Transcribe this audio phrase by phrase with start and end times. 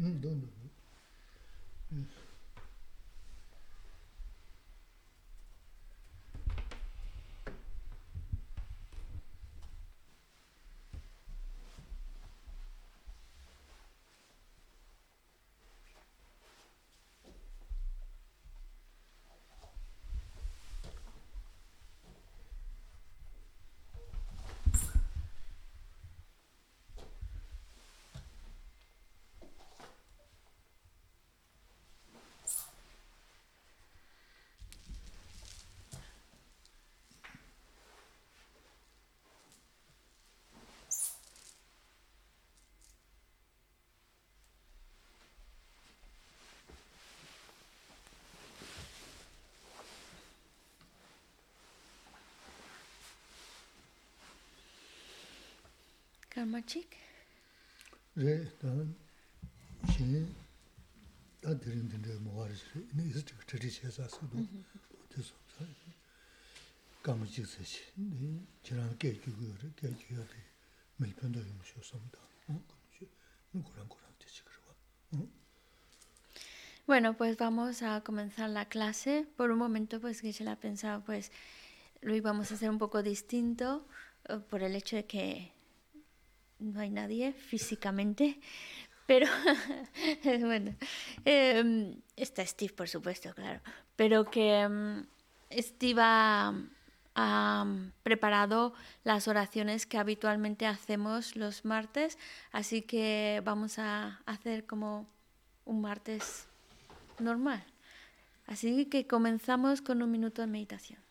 [0.00, 0.57] うんどんどん。
[56.38, 56.96] Karma chik?
[58.16, 58.70] Re, da,
[59.92, 60.34] xin,
[61.42, 64.46] da dirin din de muwari shi, ina isi chik chiri che sa su du,
[65.10, 65.64] di su, sa,
[67.02, 70.42] karma chik sa shi, di, jirang kei kyu gu yore, kei kyu yore,
[70.98, 74.72] mil pendo yung shio som da, ina kurang kurang di chik rwa.
[76.86, 79.26] Bueno, pues vamos a comenzar la clase.
[79.36, 81.32] Por un momento, pues que se la pensaba, pues
[82.00, 83.84] lo íbamos a hacer un poco distinto
[84.30, 85.57] uh, por el hecho de que
[86.58, 88.40] no hay nadie físicamente,
[89.06, 89.26] pero
[90.40, 90.74] bueno,
[91.24, 93.60] eh, está Steve, por supuesto, claro,
[93.96, 95.04] pero que um,
[95.50, 96.54] Steve ha,
[98.04, 102.16] preparado las oraciones que habitualmente hacemos los martes,
[102.52, 105.08] así que vamos a hacer como
[105.64, 106.46] un martes
[107.18, 107.64] normal.
[108.46, 111.07] Así que comenzamos con un minuto de meditación.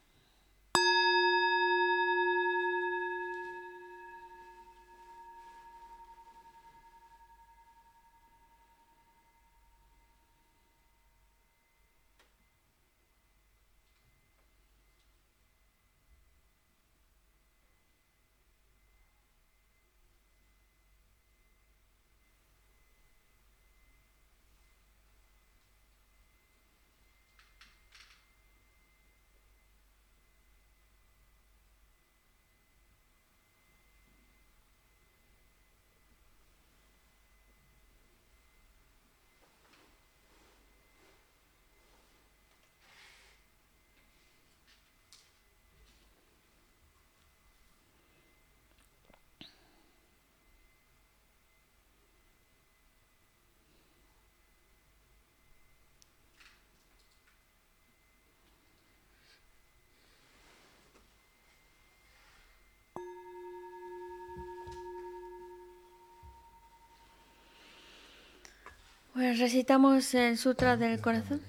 [69.18, 71.42] Pues recitamos el Sutra del Corazón.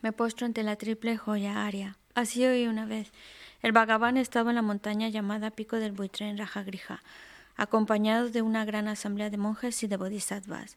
[0.00, 1.96] Me postro ante la triple joya aria.
[2.14, 3.10] Así hoy una vez.
[3.62, 7.02] El Bhagavan estaba en la montaña llamada Pico del Buitre en Rajagrija,
[7.56, 10.76] acompañado de una gran asamblea de monjes y de bodhisattvas.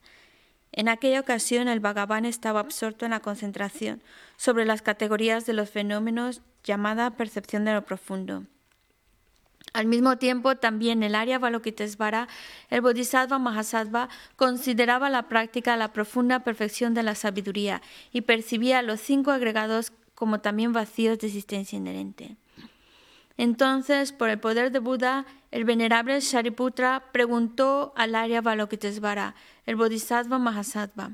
[0.72, 4.01] En aquella ocasión el Bhagavan estaba absorto en la concentración
[4.38, 8.44] sobre las categorías de los fenómenos llamada percepción de lo profundo.
[9.74, 12.28] Al mismo tiempo, también el área Balokitesvara,
[12.69, 17.81] el Bodhisattva Mahasattva consideraba la práctica la profunda perfección de la sabiduría
[18.12, 22.38] y percibía los cinco agregados como también vacíos de existencia inherente.
[23.36, 29.33] Entonces, por el poder de Buda, el venerable Shariputra preguntó al Arya Balokitesvara,
[29.66, 31.13] el Bodhisattva Mahasattva,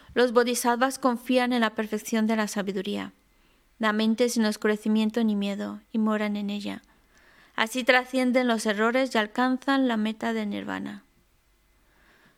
[0.13, 3.13] los bodhisattvas confían en la perfección de la sabiduría.
[3.79, 6.81] La mente sin oscurecimiento ni miedo, y moran en ella.
[7.55, 11.03] Así trascienden los errores y alcanzan la meta de nirvana.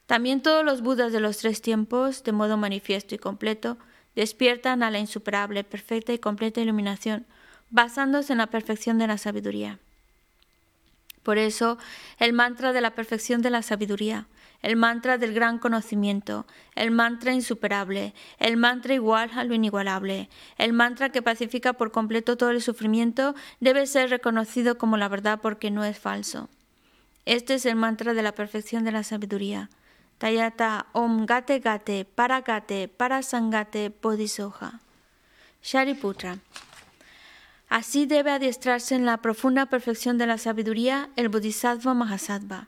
[0.05, 3.77] También todos los budas de los tres tiempos, de modo manifiesto y completo,
[4.15, 7.25] despiertan a la insuperable, perfecta y completa iluminación,
[7.69, 9.79] basándose en la perfección de la sabiduría.
[11.23, 11.77] Por eso,
[12.19, 14.27] el mantra de la perfección de la sabiduría,
[14.63, 20.73] el mantra del gran conocimiento, el mantra insuperable, el mantra igual a lo inigualable, el
[20.73, 25.69] mantra que pacifica por completo todo el sufrimiento, debe ser reconocido como la verdad porque
[25.69, 26.49] no es falso.
[27.25, 29.69] Este es el mantra de la perfección de la sabiduría.
[30.17, 34.79] Tayata Om Gate Gate Para Gate Para Sangate Bodhisoja.
[35.61, 36.37] Shariputra.
[37.67, 42.67] Así debe adiestrarse en la profunda perfección de la sabiduría el Bodhisattva Mahasattva.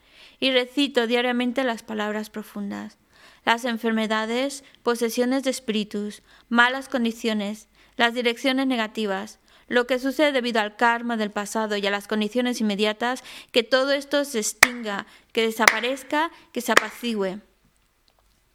[0.41, 2.97] y recito diariamente las palabras profundas.
[3.45, 10.75] Las enfermedades, posesiones de espíritus, malas condiciones, las direcciones negativas, lo que sucede debido al
[10.75, 16.31] karma del pasado y a las condiciones inmediatas, que todo esto se extinga, que desaparezca,
[16.51, 17.39] que se apacigüe.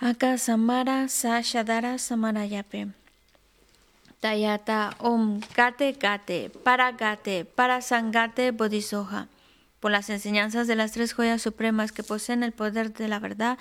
[0.00, 2.88] Aka Samara Sashadara Samarayape.
[4.18, 9.28] Tayata Om Gate Gate Para Gate Para Sangate Bodhisoja.
[9.78, 13.56] Por las enseñanzas de las tres joyas supremas que poseen el poder de la verdad,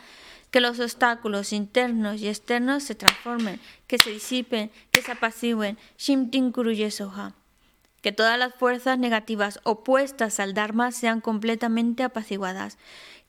[0.50, 5.78] que los obstáculos internos y externos se transformen, que se disipen, que se apacigüen.
[6.00, 7.34] Shimtin Kuruye Soha
[8.04, 12.78] que todas las fuerzas negativas opuestas al Dharma sean completamente apaciguadas,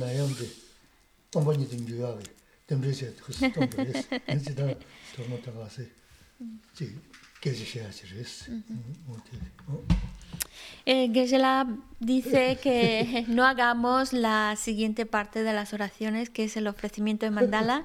[0.00, 0.34] Nāyāṃ
[6.76, 6.86] tī
[10.86, 11.66] Geshe-la
[12.00, 17.30] dice que no hagamos la siguiente parte de las oraciones, que es el ofrecimiento de
[17.30, 17.84] mandala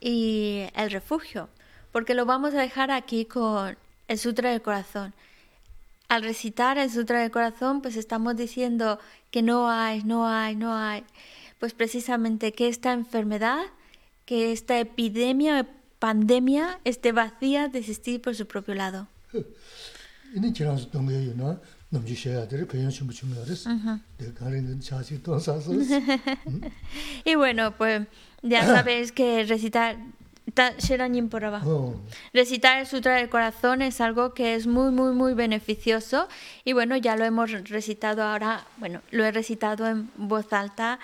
[0.00, 1.48] y el refugio,
[1.92, 3.76] porque lo vamos a dejar aquí con
[4.08, 5.14] el Sutra del Corazón.
[6.08, 8.98] Al recitar el Sutra del Corazón, pues estamos diciendo
[9.30, 11.04] que no hay, no hay, no hay.
[11.58, 13.62] Pues precisamente que esta enfermedad,
[14.24, 15.66] que esta epidemia,
[15.98, 19.08] pandemia, esté vacía de existir por su propio lado.
[27.24, 28.06] y bueno, pues
[28.42, 29.96] ya sabéis que recitar
[31.28, 31.70] por abajo.
[31.70, 32.00] Oh.
[32.32, 36.28] Recitar el Sutra del Corazón es algo que es muy, muy, muy beneficioso.
[36.64, 40.98] Y bueno, ya lo hemos recitado ahora, bueno, lo he recitado en voz alta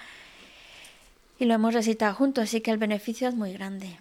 [1.39, 3.99] y lo hemos recitado juntos, así que el beneficio es muy grande.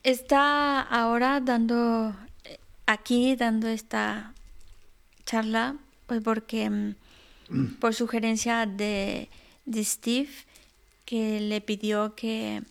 [0.02, 2.14] está ahora dando
[2.86, 4.32] aquí dando esta
[5.24, 5.76] charla
[6.06, 6.94] pues porque mm,
[7.80, 9.28] por sugerencia de,
[9.66, 10.30] de, Steve
[11.04, 12.62] que le pidió que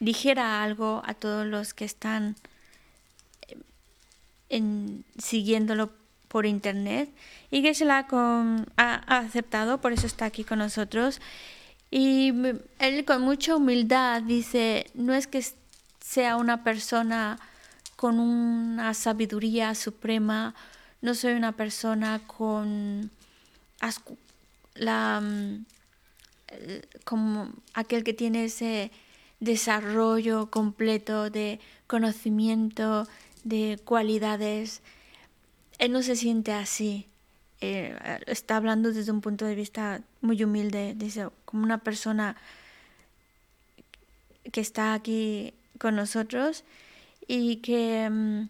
[0.00, 2.36] dijera algo a todos los que están
[4.48, 5.92] en, siguiéndolo
[6.34, 7.08] por internet
[7.52, 8.08] y que se la
[8.76, 11.20] ha, aceptado, por eso está aquí con nosotros.
[11.92, 12.32] Y
[12.80, 15.46] él con mucha humildad dice, no es que
[16.00, 17.38] sea una persona
[17.94, 20.56] con una sabiduría suprema,
[21.02, 23.12] no soy una persona con
[24.74, 25.64] la mm,
[27.04, 28.90] como aquel que tiene ese
[29.38, 33.06] desarrollo completo de conocimiento,
[33.44, 34.82] de cualidades
[35.78, 37.06] él no se siente así.
[37.60, 42.36] Eh, está hablando desde un punto de vista muy humilde, dice, como una persona
[44.52, 46.64] que está aquí con nosotros
[47.26, 48.48] y que mm,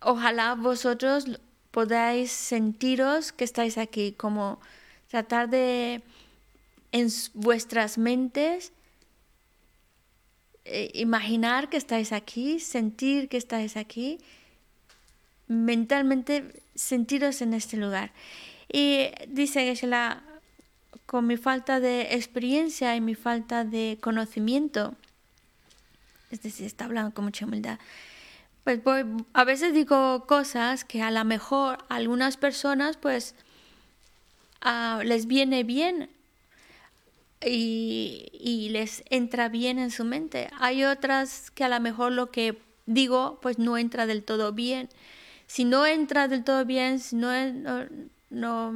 [0.00, 1.26] ojalá vosotros
[1.70, 4.60] podáis sentiros que estáis aquí, como
[5.08, 6.02] tratar de
[6.92, 8.72] en vuestras mentes
[10.64, 14.18] eh, imaginar que estáis aquí, sentir que estáis aquí
[15.48, 18.12] mentalmente sentiros en este lugar.
[18.72, 20.22] Y dice Geshe-la,
[21.06, 24.94] con mi falta de experiencia y mi falta de conocimiento,
[26.30, 27.78] es decir, está hablando con mucha humildad,
[28.64, 28.80] pues
[29.34, 33.34] a veces digo cosas que a lo mejor a algunas personas pues
[35.04, 36.08] les viene bien
[37.44, 40.48] y, y, les entra bien en su mente.
[40.58, 44.88] Hay otras que a lo mejor lo que digo pues no entra del todo bien
[45.46, 47.30] si no entra del todo bien, si no,
[48.30, 48.72] no,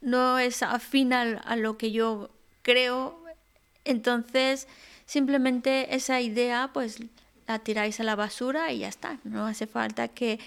[0.00, 2.30] no, es afín a, lo que yo
[2.62, 3.22] creo,
[3.84, 4.68] entonces
[5.06, 6.98] simplemente esa idea pues
[7.46, 9.18] la tiráis a la basura y ya está.
[9.24, 10.38] No hace falta que,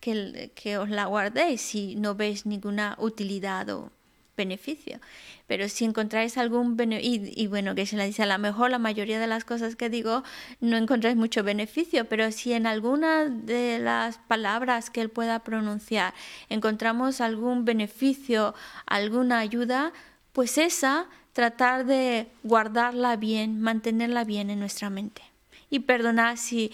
[0.00, 3.90] que, que os la guardéis si no veis ninguna utilidad o
[4.36, 5.00] beneficio.
[5.46, 8.78] Pero si encontráis algún beneficio, y, bueno, que se le dice, a lo mejor la
[8.78, 10.22] mayoría de las cosas que digo
[10.60, 16.14] no encontráis mucho beneficio, pero si en alguna de las palabras que él pueda pronunciar
[16.48, 18.54] encontramos algún beneficio,
[18.86, 19.92] alguna ayuda,
[20.32, 25.22] pues esa tratar de guardarla bien, mantenerla bien en nuestra mente.
[25.70, 26.70] Y perdonar si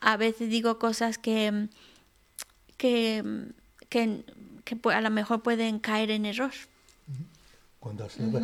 [0.00, 1.68] a veces digo cosas que,
[2.76, 3.24] que,
[3.88, 4.24] que
[4.64, 6.52] que a lo mejor pueden caer en error.
[7.81, 8.39] Cuando se va,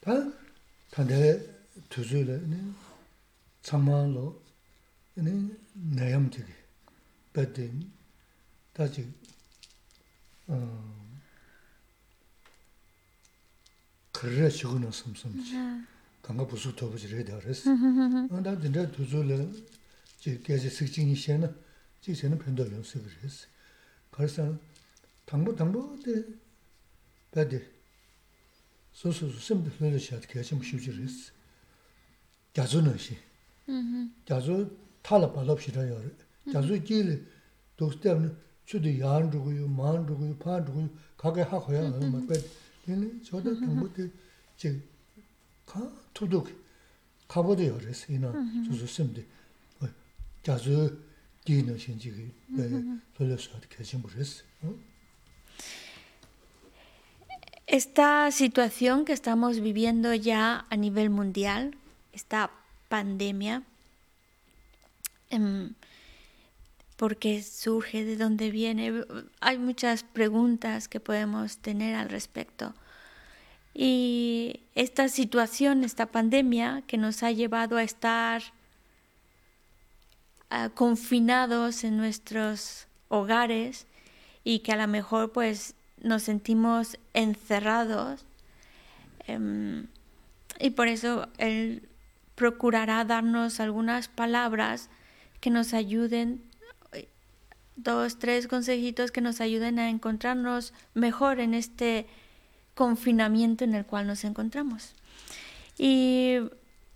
[0.00, 0.12] 다
[0.90, 1.40] 단대
[1.88, 2.44] 투주를
[3.62, 4.42] 참만로
[5.14, 6.52] 네 내염지기
[7.32, 7.70] 배드
[8.72, 9.08] 다지
[10.48, 11.02] 어
[14.10, 15.54] 그래 죽는 섬섬지
[16.20, 19.52] 강가 부수 도부지를 해야 됐어 나 진짜 투주를
[20.18, 21.54] 제 계제 특징이 시에는
[22.00, 23.46] 지세는 편도 연습을 했어
[24.10, 24.58] 그래서
[25.24, 26.24] 당부 당부 때
[27.35, 27.61] bādi
[28.97, 31.17] sō sō sō sēm dā lō shiāt kia chīm shū chī rīs
[32.57, 33.17] gyāzō nō shī
[34.27, 34.57] gyāzō
[35.05, 36.11] tāla pā lōp shī rā yō rī
[36.53, 37.17] gyāzō jī lī
[37.79, 38.31] dōs tēm nō
[38.67, 40.89] chū dī yān rū gu yō, mān rū gu yō, pān rū gu yō
[41.21, 42.47] kā kā hā khuyā ngā mā bādi
[42.87, 44.07] yīni chō dā tōng bō tē
[44.59, 44.73] chī
[45.69, 45.85] kā
[46.17, 46.57] tū dō kī
[47.31, 48.33] kā bō dā yō rīs yīnā
[48.67, 49.23] sō sō sēm dī
[50.43, 50.83] gyāzō
[51.47, 54.41] jī nō shī jī kī lō shiāt kia chīm rīs
[57.67, 61.75] Esta situación que estamos viviendo ya a nivel mundial,
[62.13, 62.49] esta
[62.87, 63.61] pandemia,
[65.29, 65.73] em,
[66.95, 68.05] ¿por qué surge?
[68.05, 69.03] ¿De dónde viene?
[69.41, 72.73] Hay muchas preguntas que podemos tener al respecto.
[73.73, 78.43] Y esta situación, esta pandemia que nos ha llevado a estar
[80.49, 83.87] ah, confinados en nuestros hogares
[84.45, 88.25] y que a lo mejor pues nos sentimos encerrados
[89.27, 89.87] em,
[90.59, 91.87] y por eso Él
[92.35, 94.89] procurará darnos algunas palabras
[95.41, 96.41] que nos ayuden,
[97.75, 102.07] dos, tres consejitos que nos ayuden a encontrarnos mejor en este
[102.75, 104.93] confinamiento en el cual nos encontramos.
[105.77, 106.37] Y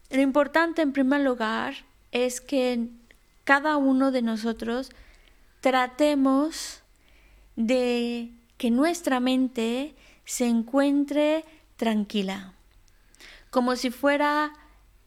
[0.09, 1.73] lo importante en primer lugar
[2.11, 2.87] es que
[3.43, 4.91] cada uno de nosotros
[5.61, 6.81] tratemos
[7.55, 11.45] de que nuestra mente se encuentre
[11.77, 12.53] tranquila,
[13.49, 14.53] como si fuera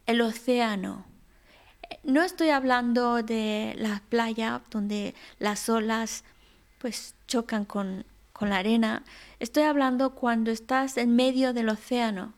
[0.06, 1.04] el océano.
[2.02, 6.24] No estoy hablando de la playa donde las olas
[6.78, 9.04] pues chocan con, con la arena,
[9.38, 12.34] estoy hablando cuando estás en medio del océano.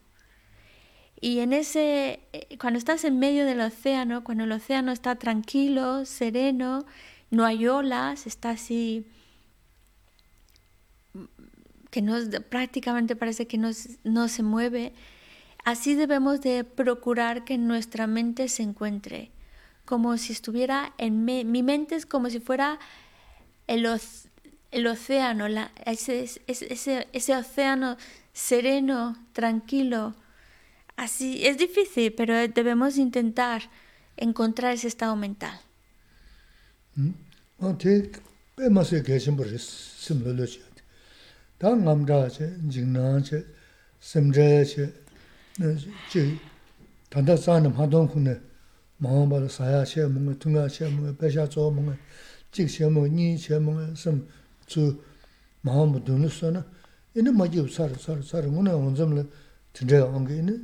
[1.18, 6.04] Y en ese, eh, cuando estás en medio del océano, cuando el océano está tranquilo,
[6.04, 6.84] sereno,
[7.30, 9.06] no hay olas, está así
[11.96, 12.14] que no,
[12.50, 13.70] prácticamente parece que no,
[14.04, 14.92] no se mueve,
[15.64, 19.30] así debemos de procurar que nuestra mente se encuentre,
[19.86, 22.78] como si estuviera en mi mente es como si fuera
[23.66, 23.88] el,
[24.72, 25.46] el océano,
[25.86, 27.96] ese, ese, ese océano
[28.34, 30.14] sereno, tranquilo.
[30.96, 33.70] Así es difícil, pero debemos intentar
[34.18, 35.58] encontrar ese estado mental.
[36.94, 37.12] ¿Mm?
[41.58, 43.42] 다 ngamdraa che, jingnaa che,
[43.98, 44.92] semdraa che,
[46.10, 46.38] che,
[47.08, 48.38] tanda tsaanam hadon khunne,
[48.98, 51.96] mahaambara saya che munga, tunga che munga, pesha tso munga,
[52.52, 54.22] jik che munga, nyi che munga, sem
[54.66, 55.02] tsu
[55.62, 56.62] mahaambara dunu so na,
[57.12, 59.26] ini majibu sara, sara, sara, nguna onzamla
[59.72, 60.62] tindraa anga ini,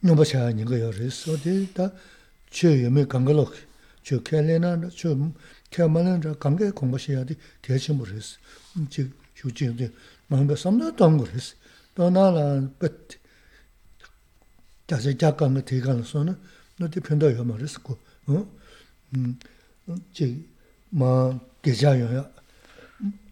[0.00, 1.92] nyumba chaya nyinga ya res, so di da
[2.50, 3.60] che yume gangalo ki,
[4.02, 5.16] che kya lena, che
[5.70, 8.38] kya malena, gangay kongba shaya di, kya chimbo res,
[8.90, 9.14] jik,
[9.52, 9.92] 주지데
[10.28, 11.54] 망배 삼나 담고 그랬어.
[11.94, 12.92] 너나라 뱃
[14.86, 16.36] 자세 작가가 되가서는
[16.78, 17.98] 너한테 편도 요 말했고.
[18.26, 18.46] 어?
[19.16, 19.38] 음.
[20.12, 22.30] 제마 계좌요.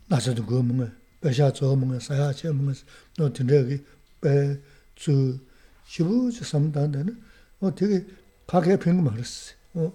[0.09, 2.79] 나서도 그 뭔가 배샤 저 뭔가 사야 제 뭔가
[3.17, 3.83] 너 된다기
[4.21, 5.39] 배주
[5.87, 7.23] 시부 저 삼단에는
[7.61, 8.07] 어 되게
[8.47, 9.55] 가게 변거 말했어.
[9.75, 9.93] 어.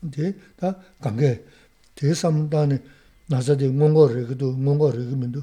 [0.00, 1.44] 근데 다 관계
[1.94, 2.82] 대삼단에
[3.28, 5.42] 나서도 몽고를 그도 몽고를 그면도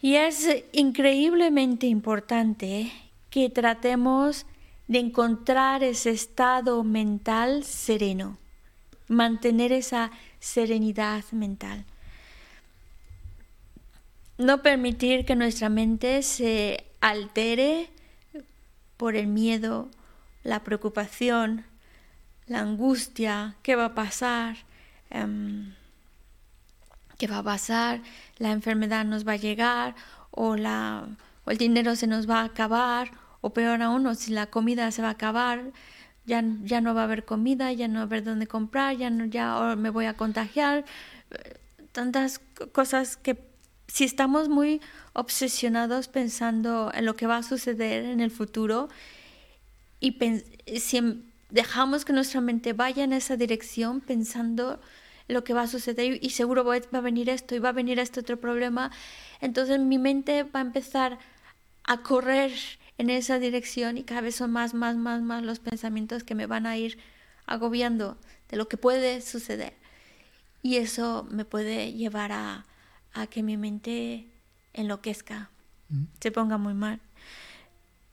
[0.00, 2.92] Y es increíblemente importante
[3.30, 4.46] que tratemos
[4.86, 8.38] de encontrar ese estado mental sereno,
[9.08, 11.84] mantener esa serenidad mental.
[14.36, 17.88] No permitir que nuestra mente se altere
[18.96, 19.88] por el miedo,
[20.42, 21.64] la preocupación,
[22.46, 24.56] la angustia, qué va a pasar,
[25.10, 25.74] em,
[27.18, 28.00] qué va a pasar,
[28.38, 29.94] la enfermedad nos va a llegar
[30.30, 31.06] o, la,
[31.44, 35.02] o el dinero se nos va a acabar o peor aún, si la comida se
[35.02, 35.72] va a acabar,
[36.26, 39.10] ya, ya no va a haber comida, ya no va a haber dónde comprar, ya,
[39.10, 40.84] no, ya me voy a contagiar,
[41.92, 42.40] tantas
[42.72, 43.38] cosas que
[43.86, 44.80] si estamos muy
[45.12, 48.88] obsesionados pensando en lo que va a suceder en el futuro,
[50.00, 50.16] y
[50.80, 54.80] si dejamos que nuestra mente vaya en esa dirección pensando
[55.28, 58.00] lo que va a suceder y seguro va a venir esto y va a venir
[58.00, 58.90] este otro problema,
[59.40, 61.18] entonces mi mente va a empezar
[61.84, 62.50] a correr
[62.98, 66.46] en esa dirección y cada vez son más, más, más, más los pensamientos que me
[66.46, 66.98] van a ir
[67.46, 69.74] agobiando de lo que puede suceder.
[70.60, 72.66] Y eso me puede llevar a,
[73.12, 74.26] a que mi mente
[74.72, 75.50] enloquezca,
[75.88, 76.04] mm.
[76.20, 77.00] se ponga muy mal.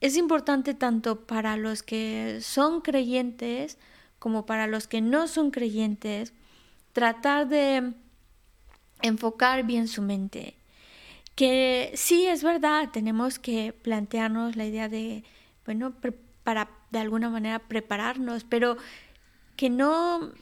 [0.01, 3.77] Es importante tanto para los que son creyentes
[4.19, 6.33] como para los que no son creyentes
[6.93, 7.93] tratar de
[9.01, 10.55] enfocar bien su mente.
[11.35, 15.23] Que sí es verdad, tenemos que plantearnos la idea de,
[15.65, 15.93] bueno,
[16.43, 18.77] para de alguna manera prepararnos, pero
[19.55, 20.33] que no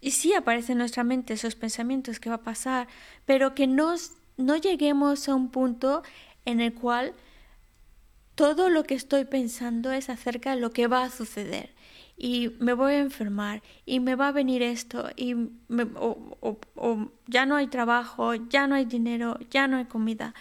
[0.00, 2.86] y sí aparecen en nuestra mente esos pensamientos que va a pasar,
[3.24, 3.94] pero que no,
[4.36, 6.02] no lleguemos a un punto
[6.44, 7.14] en el cual
[8.36, 11.70] todo lo que estoy pensando es acerca de lo que va a suceder
[12.18, 15.34] y me voy a enfermar y me va a venir esto y
[15.96, 20.34] o, ya no hay trabajo, ya no hay dinero, ya no hay comida.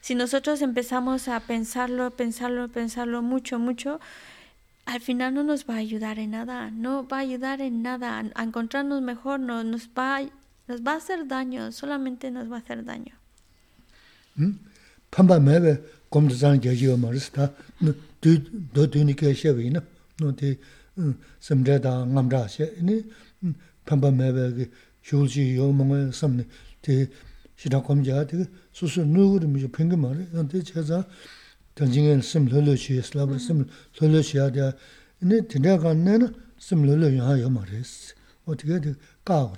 [0.00, 4.00] Si nosotros empezamos a pensarlo, pensarlo, pensarlo mucho, mucho,
[4.84, 8.22] al final no nos va a ayudar en nada, no va a ayudar en nada,
[8.34, 13.14] a encontrarnos mejor no, nos, va, a hacer daño, solamente nos va a hacer daño.
[15.10, 15.40] Pamba
[16.10, 17.52] gomdo zang gyajiyo maris ta
[18.20, 19.82] do duni kaya shewe ina
[20.20, 20.58] no te
[21.40, 23.04] samdra da ngamdra she ini
[23.84, 24.70] pamba mewe ki
[25.02, 26.46] shulji yo munga samni
[26.80, 27.08] te
[27.56, 31.04] shida komjaa te susu nukuri mijo pingi mara yante che zang
[31.74, 33.66] tanjingen sim lolo shi slabar sim
[34.00, 34.74] lolo shi ya dea
[35.20, 38.14] ini tinda ka nena sim lolo yo maris
[38.46, 39.50] o tiga te kaa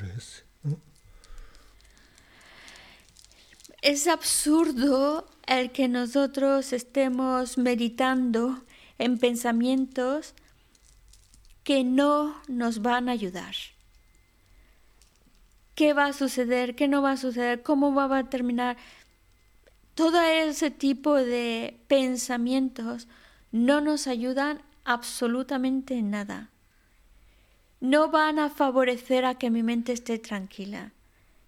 [3.83, 8.63] Es absurdo el que nosotros estemos meditando
[8.99, 10.35] en pensamientos
[11.63, 13.55] que no nos van a ayudar.
[15.75, 16.75] ¿Qué va a suceder?
[16.75, 17.63] ¿Qué no va a suceder?
[17.63, 18.77] ¿Cómo va a terminar?
[19.99, 23.09] todo ese tipo de pensamientos
[23.51, 26.51] no nos ayudan absolutamente en nada.
[27.81, 30.93] No van a favorecer a que mi mente esté tranquila.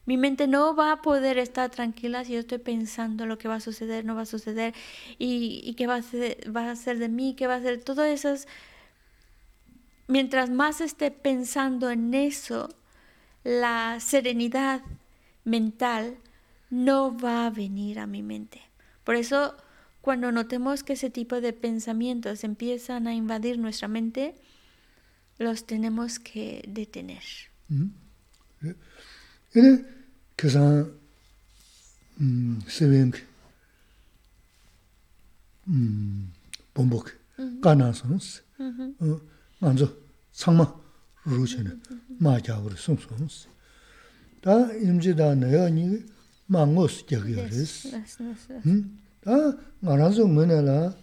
[0.06, 3.56] Mi mente no va a poder estar tranquila si yo estoy pensando lo que va
[3.56, 4.74] a suceder, no va a suceder,
[5.18, 7.82] y, qué va a, ser, va a ser de mí, qué va a ser.
[7.84, 8.34] Todo eso
[10.10, 12.68] Mientras más esté pensando en eso,
[13.44, 14.82] la serenidad
[15.44, 16.18] mental
[16.68, 18.60] no va a venir a mi mente.
[19.04, 19.56] Por eso,
[20.00, 24.34] cuando notemos que ese tipo de pensamientos empiezan a invadir nuestra mente,
[25.38, 27.22] los tenemos que detener.
[46.47, 47.87] 망고스 저기요레스
[48.67, 48.99] 음?
[49.25, 50.95] 아, 말아서 뭐냐라.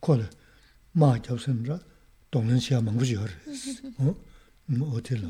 [0.00, 0.28] 콜.
[0.92, 1.78] 마 접선라.
[2.30, 3.92] 동년시야 망고지요레스.
[3.98, 4.16] 어?
[4.66, 5.28] 뭐 어디로?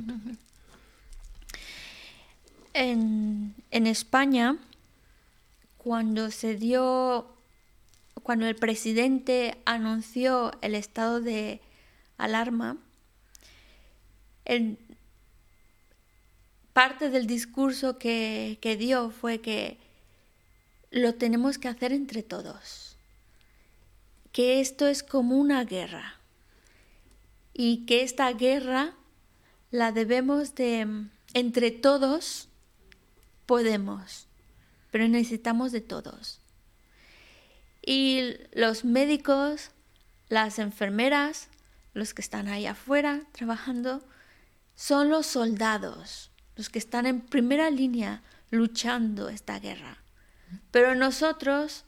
[2.74, 4.58] En, España,
[5.78, 7.28] cuando se dio,
[8.24, 11.62] cuando el presidente anunció el estado de
[12.18, 12.78] alarma,
[16.74, 19.78] parte del discurso que, dio fue que
[20.92, 22.98] lo tenemos que hacer entre todos,
[24.32, 26.20] que esto es como una guerra
[27.54, 28.94] y que esta guerra
[29.72, 32.49] la debemos de, entre todos
[33.50, 34.28] podemos,
[34.92, 36.40] pero necesitamos de todos.
[37.84, 39.72] Y los médicos,
[40.28, 41.50] las enfermeras,
[41.96, 44.08] los que están ahí afuera trabajando,
[44.76, 49.98] son los soldados los que están en primera línea luchando esta guerra.
[50.72, 51.86] Pero nosotros,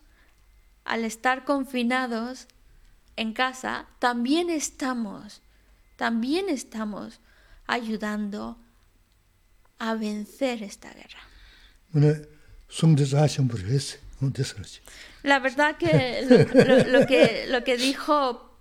[0.86, 2.48] al estar confinados
[3.18, 5.42] en casa, también estamos,
[5.98, 7.20] también estamos
[7.68, 8.58] ayudando
[9.78, 11.31] a vencer esta guerra.
[15.24, 16.26] La verdad que
[16.88, 18.56] lo, que lo que dijo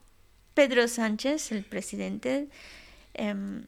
[0.55, 2.49] Pedro Sánchez, el presidente,
[3.15, 3.65] em,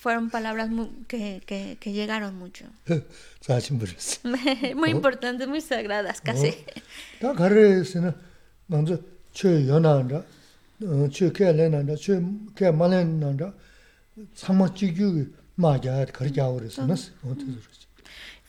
[0.00, 0.70] fueron palabras
[1.08, 2.66] que, que, que, llegaron mucho.
[4.74, 6.54] muy importantes, muy sagradas, casi.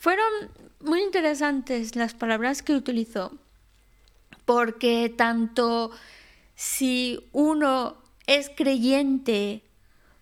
[0.01, 3.37] Fueron muy interesantes las palabras que utilizó,
[4.45, 5.91] porque tanto
[6.55, 9.61] si uno es creyente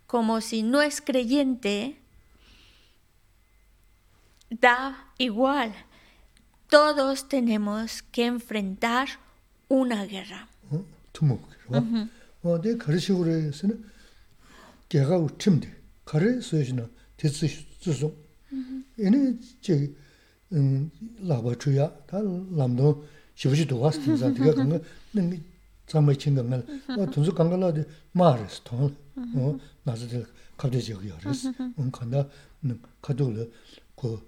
[0.06, 1.98] como si no es creyente,
[4.50, 5.74] da igual.
[6.68, 9.08] Todos tenemos que enfrentar
[9.70, 10.50] una guerra.
[19.00, 19.94] 얘네 제
[21.22, 24.82] 라바 주야 다 남도 시부지 도와서 진짜 되게 그런
[25.14, 25.42] 능이
[25.86, 26.66] 잠을 친다는
[26.98, 28.96] 어 돈수 강가라데 말스 돈
[29.36, 30.26] 어, 나서들
[30.58, 31.54] 갑자기 여기 알았어.
[31.80, 32.28] 응 간다.
[33.02, 33.52] 가도를
[33.96, 34.20] 그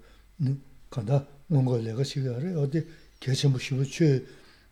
[0.90, 1.26] 간다.
[1.46, 2.86] 뭔가 내가 시가래 어디
[3.20, 4.24] 계신 뭐 시부 취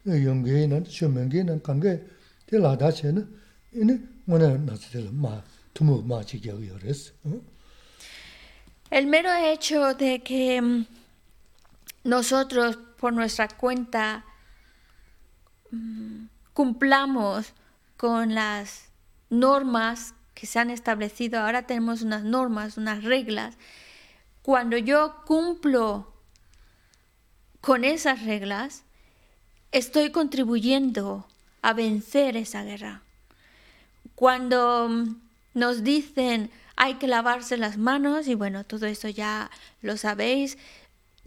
[0.07, 2.03] 연계는 쇼명계는 관계
[2.47, 3.29] 될라다 쟤는
[3.75, 5.43] 이는 뭐나 나서들 마
[5.75, 7.13] 두모 마치 여기 알았어.
[7.27, 7.43] 응
[8.91, 10.87] El mero hecho de que mm,
[12.03, 14.25] nosotros, por nuestra cuenta,
[15.71, 17.55] mm, cumplamos
[17.97, 18.91] con las
[19.29, 21.41] normas que se han establecido.
[21.41, 23.57] Ahora tenemos unas normas, unas reglas.
[24.43, 26.13] Cuando yo cumplo
[27.61, 28.83] con esas reglas,
[29.71, 31.29] estoy contribuyendo
[31.63, 33.03] a vencer esa guerra.
[34.17, 34.89] Cuando
[35.55, 39.51] nos dicen hay que lavarse las manos, y bueno, todo eso ya
[39.83, 40.59] lo sabéis,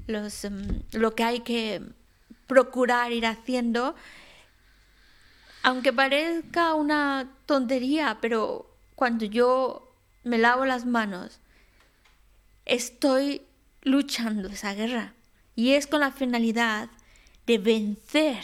[0.08, 1.82] los, mm, lo que hay que
[2.48, 3.96] procurar ir haciendo,
[5.64, 11.40] aunque parezca una tontería, pero cuando yo me lavo las manos,
[12.66, 13.42] estoy
[13.82, 15.14] luchando esa guerra.
[15.56, 16.90] Y es con la finalidad
[17.46, 18.44] de vencer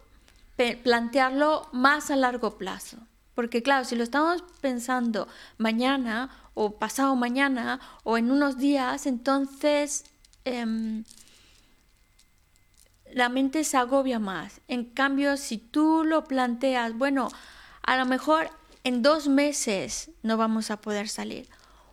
[0.56, 2.98] plantearlo más a largo plazo.
[3.34, 10.04] Porque claro, si lo estamos pensando mañana o pasado mañana o en unos días, entonces
[10.46, 11.04] em,
[13.12, 14.62] la mente se agobia más.
[14.68, 17.28] En cambio, si tú lo planteas, bueno,
[17.82, 18.50] a lo mejor
[18.84, 21.48] en dos meses no vamos a poder salir.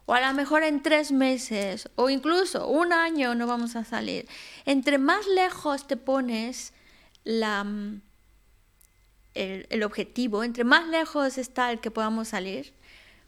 [0.06, 4.28] O a lo mejor en tres meses, o incluso un año no vamos a salir.
[4.66, 6.74] Entre más lejos te pones
[7.24, 7.66] la,
[9.34, 12.74] el, el objetivo, entre más lejos está el que podamos salir,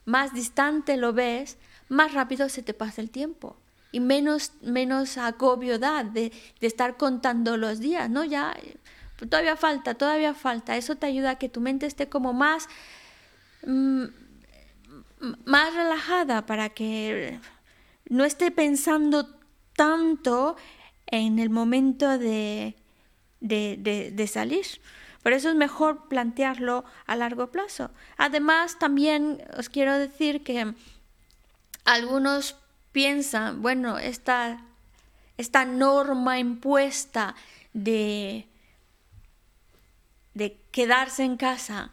[0.04, 3.56] más distante lo ves, más rápido se te pasa el tiempo
[3.92, 8.24] y menos, menos agobio de, de estar contando los días, ¿no?
[8.24, 8.54] Ya
[9.30, 10.76] todavía falta, todavía falta.
[10.76, 12.68] Eso te ayuda a que tu mente esté como más,
[13.66, 14.04] mm,
[15.46, 17.40] más relajada para que
[18.08, 19.34] no esté pensando
[19.74, 20.56] tanto
[21.06, 22.76] en el momento de,
[23.40, 24.66] de, de salir.
[25.26, 27.90] Por eso es mejor plantearlo a largo plazo.
[28.16, 30.72] Además, también os quiero decir que
[31.84, 32.54] algunos
[32.92, 34.62] piensan, bueno, esta,
[35.36, 37.34] esta norma impuesta
[37.72, 38.46] de,
[40.34, 41.90] de quedarse en casa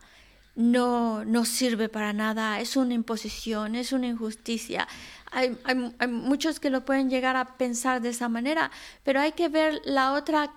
[0.54, 4.88] no, no sirve para nada, es una imposición, es una injusticia.
[5.32, 8.70] Hay, hay, muchos que lo pueden llegar a pensar de esa manera,
[9.02, 10.54] pero hay que ver la otra,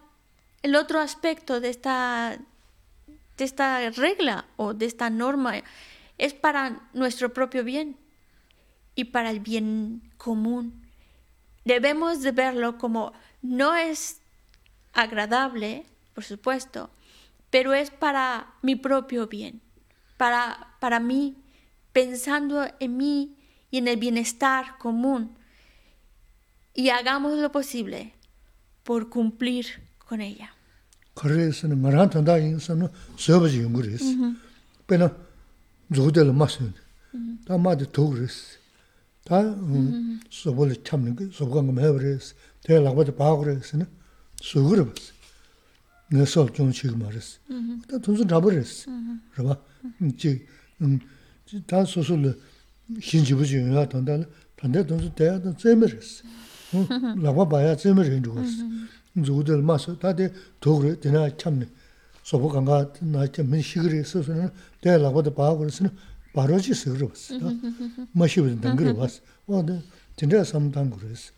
[0.61, 2.39] el otro aspecto de esta,
[3.37, 5.63] de esta regla o de esta norma
[6.19, 7.97] es para nuestro propio bien
[8.95, 10.87] y para el bien común.
[11.65, 14.21] Debemos de verlo como no es
[14.93, 16.91] agradable, por supuesto,
[17.51, 19.61] pero es para mi propio bien,
[20.17, 21.37] para, para mí,
[21.93, 23.37] pensando en mí
[23.71, 25.37] y en el bienestar común.
[26.73, 28.15] Y hagamos lo posible
[28.83, 30.56] por cumplir con ella.
[31.17, 34.05] 그래서는 말한 던다 인선은 서버지 연구를 했어.
[34.87, 35.09] 배는
[35.95, 36.69] 조대로 맞어요.
[37.47, 38.59] 다 맞아 더 그랬어.
[39.25, 39.41] 다
[40.31, 42.35] 소벌 참는 거 소강 좀 해버렸어.
[42.65, 43.87] 대라고도 봐 그랬으나
[44.43, 45.13] 수그러 봤어.
[46.13, 47.39] 내서 좀 지금 말했어.
[47.89, 48.91] 다 돈좀 잡으랬어.
[49.35, 49.57] 그봐.
[50.05, 50.47] 이제
[51.67, 52.39] 다 소설
[53.01, 56.25] 신지부지 연구하던다 반대 돈수 대야도 재미랬어.
[57.23, 58.65] 라고 봐야 재미를 주고 있어.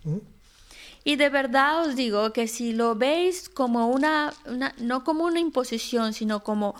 [1.05, 4.35] Y de verdad os digo que si lo veis como una,
[4.81, 6.75] no como una imposición, sino como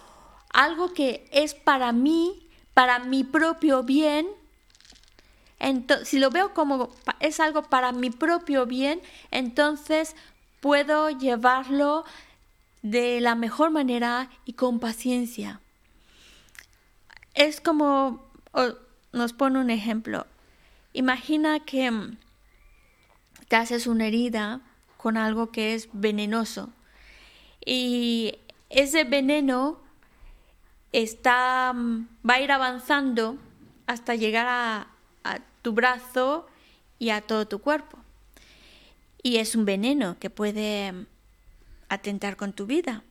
[0.53, 4.27] algo que es para mí, para mi propio bien,
[5.61, 10.15] entonces, si lo veo como es algo para mi propio bien, entonces
[10.61, 12.05] puedo llevarlo
[12.83, 15.61] de la mejor manera y con paciencia
[17.39, 18.21] es como,
[19.13, 20.27] nos pone un ejemplo,
[20.93, 22.17] imagina que mm,
[23.47, 24.61] te haces una herida
[24.97, 26.71] con algo que es venenoso
[27.65, 28.35] y
[28.71, 29.79] ese veneno
[30.91, 33.39] está, mm, va a ir avanzando
[33.87, 34.89] hasta llegar a,
[35.23, 36.49] a tu brazo
[36.99, 37.99] y a todo tu cuerpo.
[39.23, 41.07] Y es un veneno que puede mm,
[41.89, 43.03] atentar con tu vida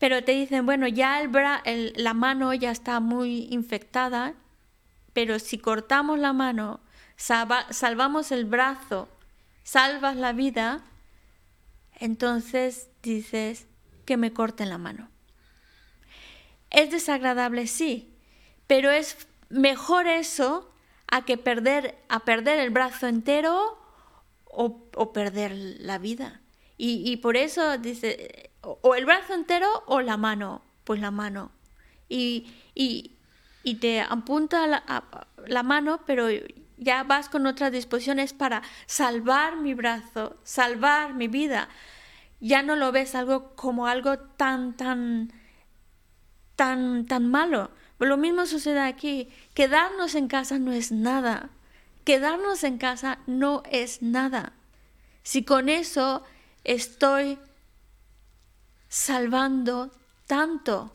[0.00, 4.32] pero te dicen, bueno, ya el la mano ya está muy infectada,
[5.12, 6.80] pero si cortamos la mano,
[7.16, 9.10] salvamos el brazo,
[9.62, 10.82] salvas la vida,
[11.96, 13.66] entonces dices
[14.06, 15.10] que me corten la mano.
[16.70, 18.16] Es desagradable, sí,
[18.66, 20.72] pero es mejor eso
[21.08, 23.78] a que perder, a perder el brazo entero
[24.52, 26.40] o, perder la vida.
[26.76, 31.52] Y, por eso dice, o el brazo entero o la mano, pues la mano.
[32.08, 33.18] Y, y,
[33.62, 35.04] y te apunta la,
[35.46, 36.28] la, mano, pero
[36.78, 41.68] ya vas con otras disposiciones para salvar mi brazo, salvar mi vida.
[42.40, 45.32] Ya no lo ves algo como algo tan, tan,
[46.56, 47.70] tan, tan malo.
[47.98, 49.28] Lo mismo sucede aquí.
[49.52, 51.50] Quedarnos en casa no es nada.
[52.10, 54.52] Quedarnos en casa no es nada.
[55.22, 56.24] Si con eso
[56.64, 57.38] estoy
[58.88, 59.92] salvando
[60.26, 60.92] tanto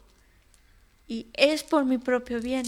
[1.08, 2.65] y es por mi propio bien.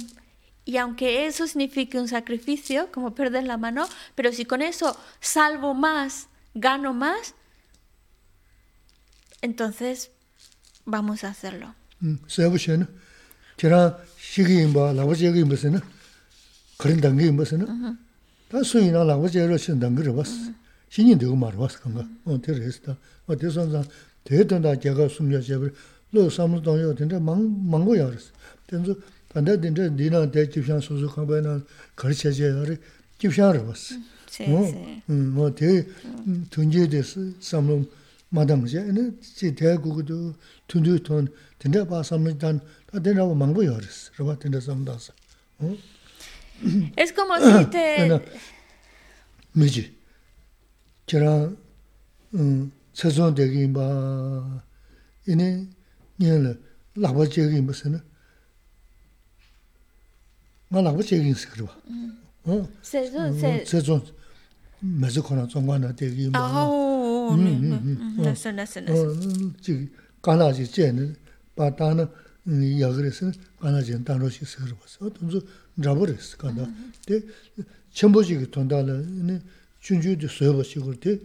[0.63, 5.73] Y aunque eso signifique un sacrificio, como perder la mano, pero si con eso salvo
[5.73, 7.35] más, gano más,
[9.41, 10.09] entonces
[10.85, 11.75] vamos a hacerlo.
[24.24, 25.68] 대던다 제가 숨겨 제버
[26.12, 28.30] 로 삼을 동요 된다 망 망고 야르스
[28.66, 28.94] 된저
[29.28, 31.60] 반대 된저 니나 대집상 소소 가봐나
[31.96, 32.78] 거르셔져야 돼
[33.18, 33.96] 집상을 봤어
[35.06, 35.84] 뭐대
[36.50, 37.84] tunje des samlo
[38.30, 40.34] madam je ne che de gu gu
[40.66, 45.12] tunju ton tende ba samlo dan ta de na mangbo yoris ro ba tende samdas
[46.95, 48.21] Es como si te...
[49.57, 49.91] Miji,
[51.07, 51.49] chara
[52.33, 54.61] um, sezon degi inba,
[55.25, 55.67] ini
[56.19, 56.57] nyele
[56.95, 57.99] lakba chegi inba sena,
[60.69, 61.73] nga lakba chegi inba sikirwa.
[61.89, 62.67] Mm.
[62.81, 64.01] Sezon, mm, sezon,
[64.81, 66.39] mezi kona zongwa na degi inba.
[66.39, 67.35] Aho,
[68.17, 69.07] nasa, nasa, nasa.
[69.61, 69.89] Chigi,
[70.21, 71.15] kana chi cheni,
[71.55, 72.07] pa tana
[72.45, 74.85] mm, yagiri sena, kana cheni tanro shi sikirwa.
[75.17, 75.41] Tunzu,
[75.77, 76.05] chi tano chi sikiriwa.
[76.05, 76.67] O tunzu nrabu resi kanda.
[77.05, 77.23] De,
[77.93, 79.03] chenpo chigi tondala,
[79.79, 81.21] chunju di soyoba chigur, de,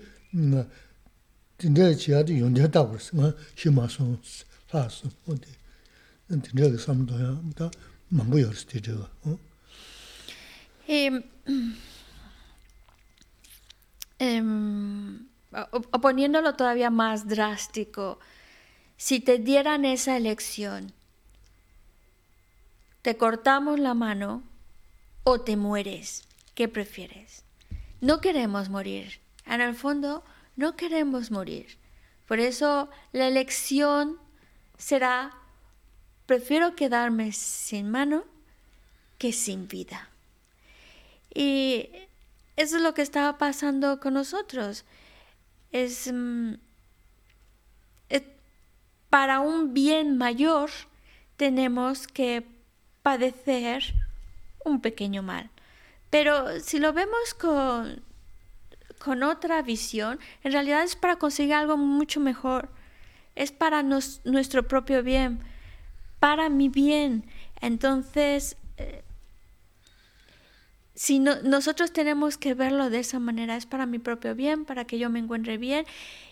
[16.01, 18.19] poniéndolo todavía más drástico,
[18.97, 20.93] si te dieran esa elección,
[23.03, 24.43] te cortamos la mano
[25.25, 26.25] o te mueres,
[26.55, 27.45] ¿qué prefieres?
[28.01, 29.21] No queremos morir.
[29.47, 30.25] En el fondo,
[30.57, 31.79] no queremos morir.
[32.27, 34.19] Por eso la elección
[34.79, 35.33] será,
[36.27, 38.25] prefiero quedarme sin mano
[39.19, 40.09] que sin vida.
[41.35, 41.89] Y
[42.57, 44.85] eso es lo que estaba pasando con nosotros.
[45.73, 46.55] Es, mm,
[49.11, 50.71] para un bien mayor
[51.37, 52.47] tenemos que
[53.03, 53.83] padecer
[54.65, 55.51] un pequeño mal.
[56.11, 58.03] Pero si lo vemos con,
[58.99, 62.69] con otra visión, en realidad es para conseguir algo mucho mejor.
[63.35, 65.41] Es para nuestro propio bien,
[66.21, 67.25] para mi bien.
[67.61, 69.03] Entonces, eh,
[70.95, 74.99] si nosotros tenemos que verlo de esa manera, es para mi propio bien, para que
[74.99, 75.87] yo me encuentre bien.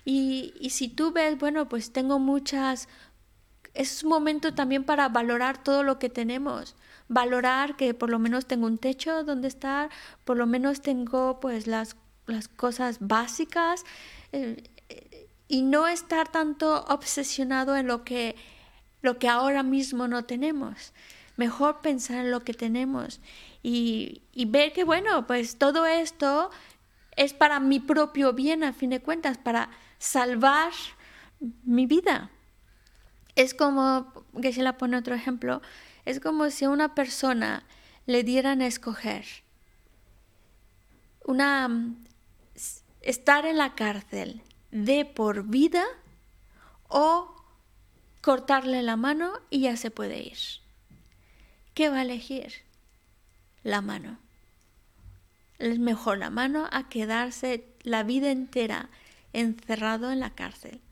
[0.05, 2.89] Y, y si tú ves, bueno, pues tengo muchas...
[3.75, 6.75] Es un momento también para valorar todo lo que tenemos
[7.11, 9.91] valorar que por lo menos tengo un techo donde estar,
[10.25, 11.97] por lo menos tengo pues las,
[12.27, 13.85] las cosas básicas
[14.31, 14.63] eh,
[15.49, 18.37] y no estar tanto obsesionado en lo que,
[19.03, 20.93] lo que ahora mismo no tenemos.
[21.37, 23.21] Mejor pensar en lo que tenemos
[23.61, 26.51] y, y ver que bueno, pues todo esto
[27.17, 29.69] es para mi propio bien a fin de cuentas, para
[29.99, 30.71] salvar
[31.65, 32.31] mi vida.
[33.41, 34.13] Es como,
[34.43, 35.63] que se la pone otro ejemplo,
[36.05, 37.65] es como si a una persona
[38.05, 39.25] le dieran a escoger
[41.25, 41.95] una
[43.01, 45.87] estar en la cárcel de por vida
[46.89, 47.35] o
[48.21, 50.37] cortarle la mano y ya se puede ir.
[51.73, 52.53] ¿Qué va a elegir?
[53.63, 54.19] La mano.
[55.59, 58.91] Es mejor la mano a quedarse la vida entera
[59.33, 60.83] encerrado en la cárcel.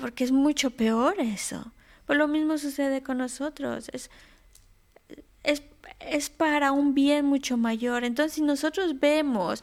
[0.00, 1.72] Porque es mucho peor eso.
[2.06, 3.90] Pues lo mismo sucede con nosotros.
[3.92, 4.10] Es,
[6.00, 8.04] es, para un bien mucho mayor.
[8.04, 9.62] Entonces, si nosotros vemos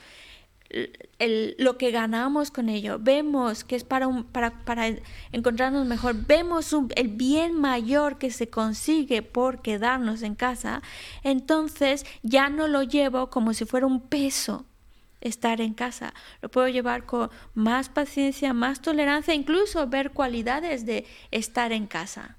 [1.20, 4.88] el, lo que ganamos con ello, vemos que es para, un, para, para
[5.32, 10.82] encontrarnos mejor, vemos el bien mayor que se consigue por quedarnos en casa,
[11.24, 14.66] entonces ya no lo llevo como si fuera un peso
[15.24, 16.14] estar en casa.
[16.42, 22.38] Lo puedo llevar con más paciencia, más tolerancia, incluso ver cualidades de estar en casa.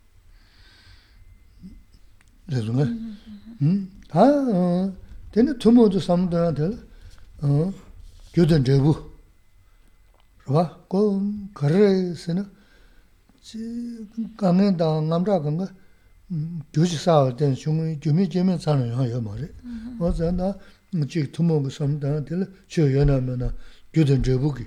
[21.02, 23.52] chik tumo ku samdana tila chio yona mena
[23.92, 24.66] gyudan drebu ki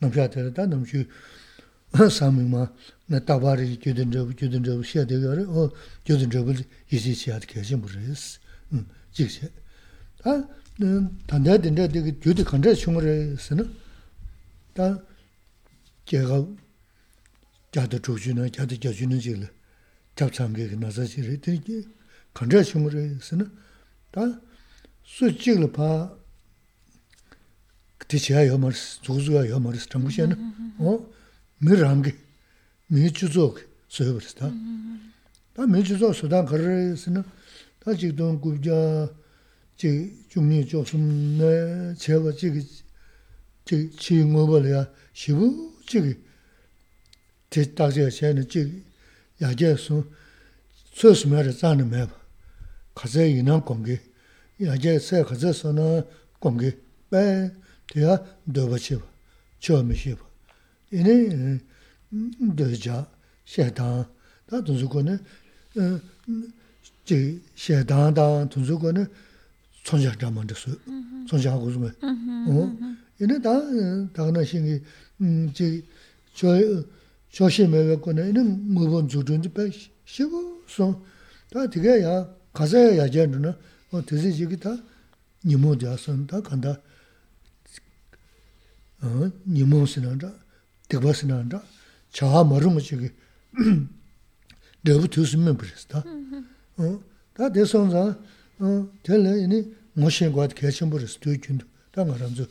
[0.00, 1.06] namsha tila ta namshu
[2.10, 2.70] sami ma
[3.08, 5.72] na tabari gyudan drebu, gyudan drebu xia dega re o
[6.04, 6.54] gyudan drebu
[6.88, 8.38] yisi xia di kashin bu res
[9.12, 9.48] chik xia
[10.22, 10.48] ta
[11.26, 13.64] tanda dinda diga gyudi kanda chunga res na
[14.74, 15.02] ta
[16.06, 16.46] jaga
[17.72, 19.48] jada chukchu na jada jachu na chila
[20.16, 21.36] chab samge ki nasa xiri
[22.32, 23.44] kanda chunga res na
[24.10, 24.40] ta
[25.06, 26.18] su chigla pa
[27.98, 30.36] kati chiya yo maris, zuzuwa yo maris, chambu xe na,
[30.78, 31.10] o,
[31.60, 32.12] mi rangi,
[32.90, 34.52] mi chuzo ki suyo baris ta.
[35.54, 37.24] Ta mi chuzo sudan karari si na,
[37.78, 39.08] ta chik don gubja,
[39.76, 42.54] chik chumni jo sum na, chewa chik,
[43.64, 46.18] chik chi ngoba la ya, shivu chik,
[47.48, 48.68] ti takziya xe na chik,
[49.38, 50.04] ya je sun,
[50.92, 52.14] su sumaya ra zani meba,
[52.94, 53.98] kaze inang kongi,
[54.60, 56.02] 야제 세 가져서는
[56.38, 56.72] 공기
[57.10, 57.50] 배
[57.92, 58.18] 대야
[58.52, 58.98] 더버치
[59.60, 60.16] 처음이시
[60.92, 61.58] 이니
[62.56, 63.06] 더자.
[63.44, 64.08] 셰다.
[64.48, 65.18] 다 두주고는
[67.04, 69.06] 제 셰다다 두주고는
[69.84, 70.78] 손자다 만들수
[71.28, 72.78] 손자하고 좀 어?
[73.20, 73.50] 이네 다
[74.12, 74.80] 다나 신이
[75.20, 75.82] 음제
[77.30, 79.70] 조심해 갖고 이는 무본 주든지 배
[80.04, 80.62] 쉬고
[81.50, 83.52] 다 되게야 가서 야제는
[83.92, 84.76] 어 드세 지기다
[85.44, 86.80] 니모 자선다 간다.
[89.02, 90.32] 어 니모 신한다
[90.88, 91.62] 대바 신한다.
[92.10, 93.10] 자하 머름 지기
[94.82, 96.04] 너부 두스면 그랬다.
[96.76, 98.18] 어다 대선자
[98.58, 99.42] 어 될래?
[99.44, 101.60] 이니 모신 것 개신 버스 두균
[101.92, 102.46] 당하람주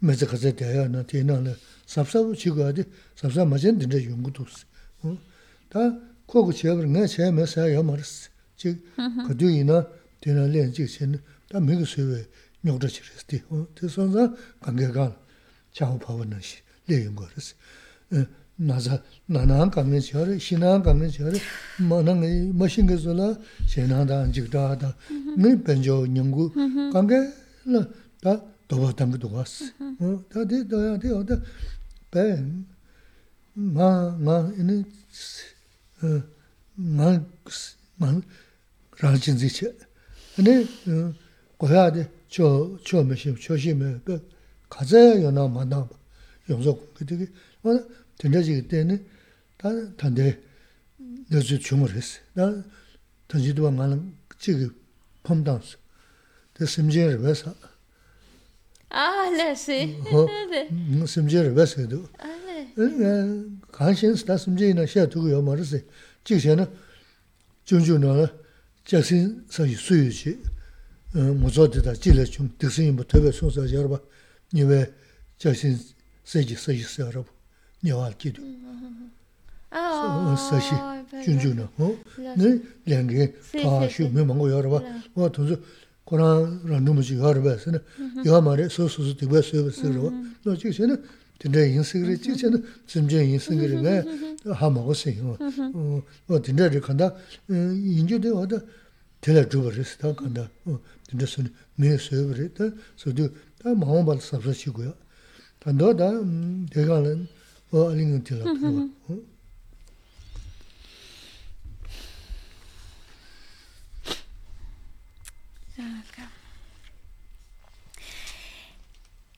[0.00, 1.54] 매제 가서 대야나 대나.는
[1.86, 2.84] 삽삽 지고야지.
[3.16, 4.44] 삽삽 맞은 된데 연구도
[5.02, 8.84] 어.다 코고 제가 내가 제 메시아 요 말스 즉
[9.28, 9.86] 그도 이나
[10.24, 11.18] tēnā lēn chīk chēn,
[11.50, 12.20] tā mē kī sui wē
[12.64, 13.40] nyok dā chī rēs tī,
[13.76, 14.24] tē sōn zā
[14.64, 15.12] kāng kē kāng
[15.76, 16.58] chā hu pā wā nā shī,
[16.88, 17.48] lē yung gā rēs.
[18.64, 18.94] Nā zā,
[19.28, 21.38] nā nā kāng kē chā rē, shī nā kāng kē chā rē,
[21.90, 23.28] mā nā ngā yī, mā shīng kē sō lā,
[23.68, 26.48] shē nā dā, jīk dā dā, ngā bēn chō nyam gu,
[26.94, 27.20] kāng kē
[27.74, 27.84] lā,
[28.24, 28.38] tā
[28.72, 29.68] dō bā tāng kē dō wā sī.
[30.32, 31.36] Tā tē dō yā, tē yā, tā
[32.14, 32.28] bē,
[33.76, 33.90] ngā,
[34.24, 34.76] ngā, ngā,
[36.00, 37.12] ngā,
[38.00, 38.14] ngā,
[39.68, 39.92] ngā,
[40.35, 40.65] 근데
[41.57, 44.27] 고해야 돼저 처음에 조심해 그
[44.69, 45.89] 가자 연나 만나
[46.49, 47.27] 용서 그되게
[47.63, 47.69] 어
[48.19, 48.99] tenra chiga teni
[49.57, 50.39] 다 단데
[51.29, 52.19] 너주 중을했어.
[52.33, 52.63] 나
[53.27, 54.75] 단지도 많은 지금
[55.23, 55.77] 펌당스.
[56.53, 57.53] 그 심지어를 왜서
[58.91, 59.95] Ah, le sí.
[60.11, 62.73] 어 심지어를 왜서도 Ah, le.
[62.77, 65.77] 응 관심스 다 심지어는 셔 두고 요 말았어.
[66.23, 66.65] 지금은
[67.65, 68.27] 중중는
[68.85, 70.41] 자신 사이 수유지
[71.15, 73.99] 어 모조되다 질러 좀 득승이 뭐特别 손서 여러 봐.
[74.53, 74.91] 니왜
[75.37, 75.77] 자신
[76.23, 77.31] 세지 세지 여러 봐.
[77.83, 78.41] 니와 기도.
[79.71, 81.23] Ah, 사시 verdad.
[81.25, 81.97] 준준은 어?
[82.37, 84.09] 네 랭게 Sí, 다 sí, sí.
[84.09, 84.81] 쉬면 뭔가 여러 봐.
[85.13, 85.57] 뭐 돈서
[86.03, 87.77] 코로나 누무지 여러 봐서는
[88.25, 90.11] 여 말에 소소소 되고 서비스로
[90.43, 90.97] 너 지금
[91.44, 93.94] dindā yīnsikirī, chī chēnā tsimchē yīnsikirī bē
[94.60, 95.36] hā māgu sī yīngwa.
[96.30, 97.10] Wā dindā rī kāndā,
[97.52, 98.62] yīnchū dī wā dā
[99.20, 100.48] tēlā dhūba rī sī tā kāndā,
[101.10, 103.28] dindā sūni mē sūyab rī, tā sū dhū,
[103.60, 104.94] tā māhu bāla sāpsā chī guyā.
[105.60, 106.10] Tāndā dā
[106.72, 107.14] dēgā lā,
[107.72, 108.88] wā alīngi tēlā dhūba.
[115.76, 116.33] Yeah,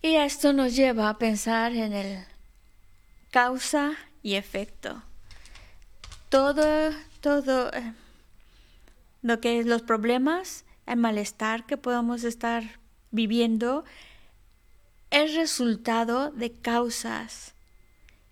[0.07, 2.25] Y esto nos lleva a pensar en el
[3.33, 5.03] causa y efecto.
[6.29, 7.93] Todo, todo eh,
[9.23, 12.79] lo que es los problemas, el malestar que podamos estar
[13.11, 13.85] viviendo,
[15.11, 17.55] es resultado de causas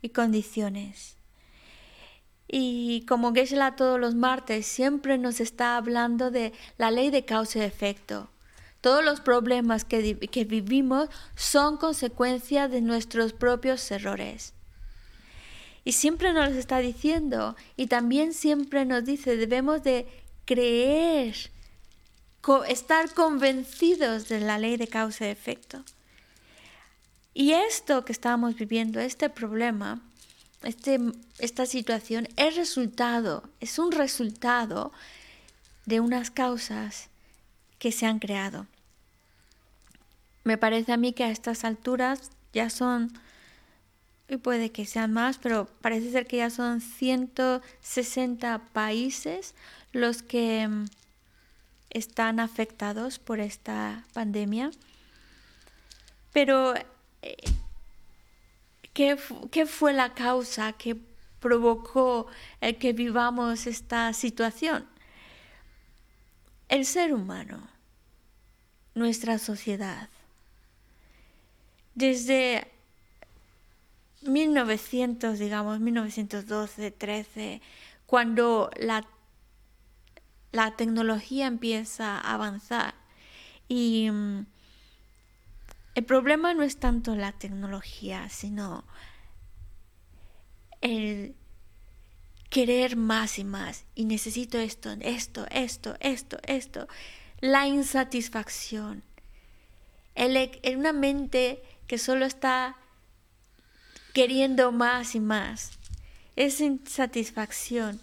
[0.01, 1.16] y condiciones.
[2.47, 7.59] Y como Geshe-la todos los martes siempre nos está hablando de la ley de causa
[7.59, 8.29] y efecto.
[8.85, 14.53] Todos los problemas que, que vivimos son consecuencia de nuestros propios errores.
[15.87, 20.07] Y siempre nos lo está diciendo, y también siempre nos dice, debemos de
[20.45, 21.35] creer,
[22.68, 25.82] estar convencidos de la ley de causa y efecto.
[27.32, 30.03] Y esto que estamos viviendo, este problema,
[30.62, 31.01] este,
[31.39, 34.93] esta situación es resultado, es un resultado
[35.87, 37.09] de unas causas
[37.78, 38.66] que se han creado.
[40.45, 43.12] Me parece a mí que a estas alturas ya son,
[44.28, 49.55] y puede que sean más, pero parece ser que ya son 160 países
[49.92, 50.86] los que mm,
[51.90, 54.70] están afectados por esta pandemia.
[56.32, 56.74] Pero
[57.22, 57.36] eh,
[58.95, 59.18] ¿Qué,
[59.51, 60.97] qué fue la causa que
[61.40, 62.28] provocó
[62.61, 64.86] el que vivamos esta situación?
[66.68, 67.68] El ser humano,
[68.95, 70.09] nuestra sociedad.
[71.95, 72.68] Desde
[74.22, 77.62] 1900, digamos, 1912, 13,
[78.07, 79.07] cuando la,
[80.53, 82.95] la tecnología empieza a avanzar
[83.68, 84.47] y mm,
[85.95, 88.84] el problema no es tanto la tecnología, sino
[90.80, 91.34] el
[92.51, 93.84] querer más y más.
[93.95, 96.88] Y necesito esto, esto, esto, esto, esto.
[97.40, 99.03] La insatisfacción.
[100.14, 102.76] El, en una mente que solo está
[104.12, 105.72] queriendo más y más.
[106.37, 108.01] Esa insatisfacción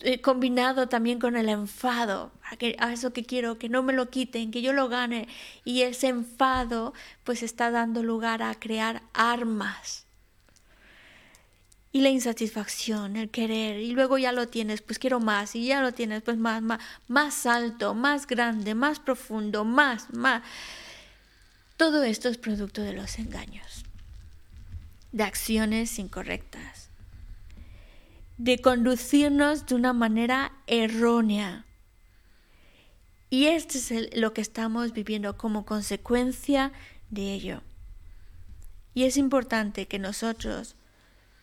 [0.00, 3.92] eh, combinado también con el enfado, a, que- a eso que quiero, que no me
[3.92, 5.28] lo quiten, que yo lo gane.
[5.64, 6.92] Y ese enfado
[7.24, 10.06] pues está dando lugar a crear armas.
[11.94, 15.82] Y la insatisfacción, el querer, y luego ya lo tienes, pues quiero más, y ya
[15.82, 20.42] lo tienes, pues más, más, más alto, más grande, más profundo, más, más.
[21.82, 23.82] Todo esto es producto de los engaños,
[25.10, 26.92] de acciones incorrectas
[28.38, 31.66] de conducirnos de una manera errónea.
[33.30, 36.70] Y esto es lo que estamos viviendo como consecuencia
[37.10, 37.62] de ello.
[38.94, 40.76] Y es importante que nosotros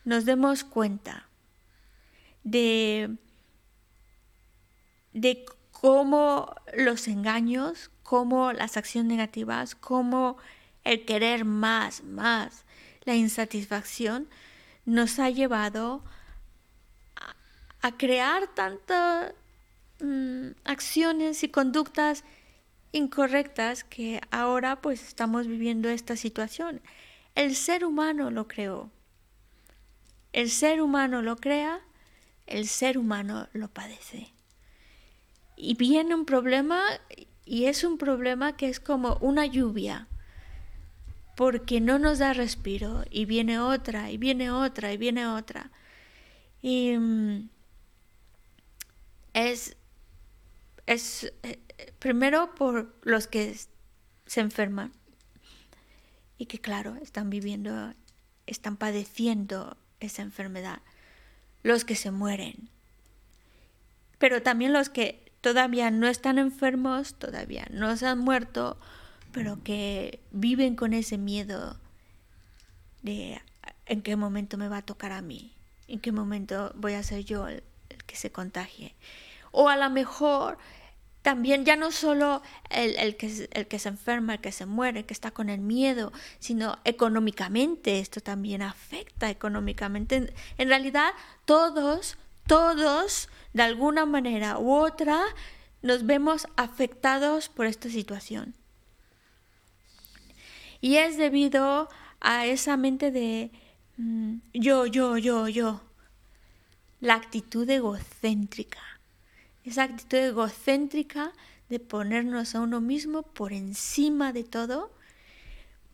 [0.06, 1.28] nos demos cuenta
[2.44, 3.14] de,
[5.12, 10.36] de cómo los engaños, cómo las acciones negativas, cómo
[10.82, 12.64] el querer más, más,
[13.04, 14.26] la insatisfacción,
[14.84, 16.02] nos ha llevado
[17.80, 19.32] a crear tantas
[20.00, 22.24] mm, acciones y conductas
[22.90, 26.80] incorrectas que ahora pues estamos viviendo esta situación.
[27.36, 28.90] El ser humano lo creó.
[30.32, 31.78] El ser humano lo crea,
[32.48, 34.32] el ser humano lo padece.
[35.54, 36.82] Y viene un problema
[37.50, 40.06] y es un problema que es como una lluvia
[41.34, 45.72] porque no nos da respiro y viene otra y viene otra y viene otra.
[46.62, 47.48] Y mm,
[49.34, 49.76] es,
[50.86, 51.58] es eh,
[51.98, 53.56] primero por los que
[54.26, 54.92] se enferman
[56.38, 57.94] y que claro, están viviendo,
[58.46, 60.82] están padeciendo esa enfermedad,
[61.64, 62.70] los que se mueren,
[64.18, 68.78] pero también los que todavía no están enfermos, todavía no se han muerto,
[69.32, 71.78] pero que viven con ese miedo
[73.02, 73.40] de
[73.86, 75.52] en qué momento me va a tocar a mí,
[75.88, 77.62] en qué momento voy a ser yo el,
[78.06, 78.94] que se contagie.
[79.52, 80.58] O a lo mejor
[81.22, 85.06] también ya no solo el, que, el que se enferma, el que se muere, el
[85.06, 90.32] que está con el miedo, sino económicamente, esto también afecta económicamente.
[90.56, 91.10] En, realidad,
[91.44, 92.16] todos,
[92.50, 95.22] todos, de alguna manera u otra,
[95.82, 98.54] nos vemos afectados por esta situación.
[100.80, 101.88] Y es debido
[102.18, 103.52] a esa mente de
[103.98, 105.80] mm, yo, yo, yo, yo.
[107.00, 108.82] La actitud egocéntrica.
[109.62, 111.32] Esa actitud egocéntrica
[111.68, 114.90] de ponernos a uno mismo por encima de todo,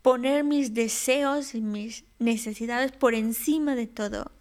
[0.01, 4.36] poner mis deseos y mis necesidades por encima de todo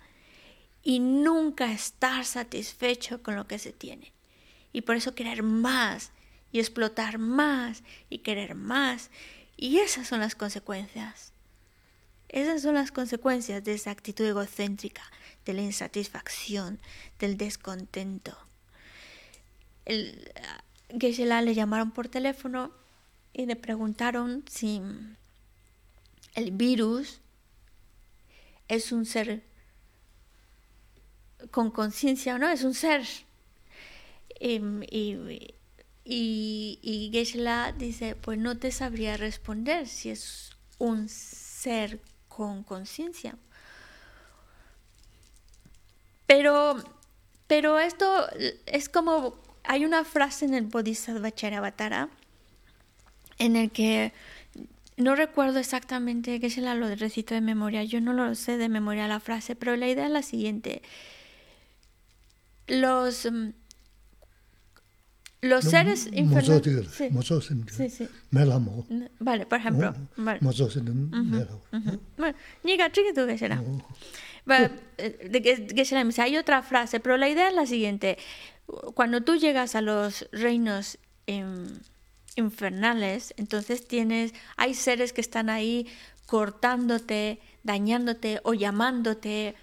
[0.85, 4.13] y nunca estar satisfecho con lo que se tiene.
[4.71, 6.11] Y por eso querer más
[6.51, 9.09] y explotar más y querer más.
[9.57, 11.33] Y esas son las consecuencias.
[12.29, 15.01] Esas son las consecuencias de esa actitud egocéntrica,
[15.43, 16.79] de la insatisfacción,
[17.17, 18.37] del descontento.
[19.85, 20.31] El,
[20.99, 22.71] Geshe-la le llamaron por teléfono
[23.33, 24.81] y le preguntaron si
[26.35, 27.21] el virus
[28.67, 29.41] es un ser
[31.51, 33.03] con conciencia o no, es un ser.
[34.39, 35.55] Y, y,
[36.03, 43.37] y, y Geshe-la dice, pues no te sabría responder si es un ser con conciencia.
[46.27, 46.83] Pero,
[47.47, 48.27] pero esto
[48.65, 52.09] es como, hay una frase en el Bodhisattva Charavatara
[53.37, 54.13] en el que
[54.97, 58.69] no recuerdo exactamente que se la lo recito de memoria, yo no lo sé de
[58.69, 60.81] memoria la frase, pero la idea es la siguiente.
[62.67, 63.49] Los mm,
[65.45, 66.89] los seres inferiores.
[66.91, 67.09] Sí.
[67.89, 67.89] Sí,
[69.19, 69.93] Vale, por ejemplo.
[70.17, 70.39] Vale.
[72.17, 73.61] Bueno, niga, chiquito que será.
[74.47, 78.17] De que será, hay otra frase, pero la idea es la siguiente.
[78.95, 80.97] Cuando tú llegas a los reinos
[82.35, 85.87] infernales, entonces tienes, hay seres que están ahí
[86.25, 89.55] cortándote, dañándote o llamándote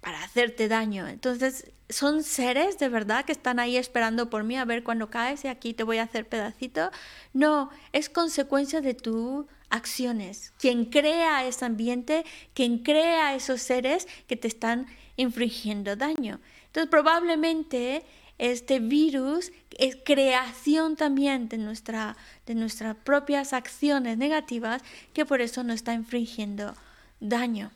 [0.00, 1.08] para hacerte daño.
[1.08, 5.44] Entonces, son seres de verdad que están ahí esperando por mí a ver cuando caes
[5.44, 6.90] y aquí te voy a hacer pedacito.
[7.32, 10.52] No, es consecuencia de tus acciones.
[10.58, 12.24] Quien crea ese ambiente,
[12.54, 16.40] quien crea esos seres que te están infringiendo daño.
[16.66, 18.04] Entonces, probablemente
[18.38, 22.16] este virus es creación también de, nuestra,
[22.46, 24.82] de nuestras propias acciones negativas
[25.14, 26.74] que por eso nos está infringiendo
[27.20, 27.70] daño.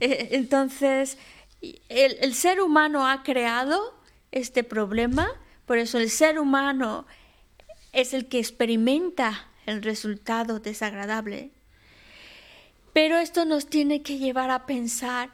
[0.00, 1.16] Entonces,
[1.60, 3.94] el, el, ser humano ha creado
[4.30, 5.28] este problema,
[5.66, 7.06] por eso el ser humano
[7.92, 11.50] es el que experimenta el resultado desagradable.
[12.92, 15.30] Pero esto nos tiene que llevar a pensar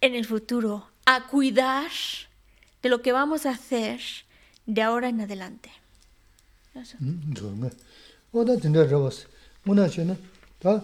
[0.00, 1.90] en el futuro, a cuidar
[2.82, 4.00] de lo que vamos a hacer
[4.66, 5.70] de ahora en adelante.
[6.74, 6.96] Eso.
[9.64, 10.16] 문화 전에
[10.58, 10.82] 다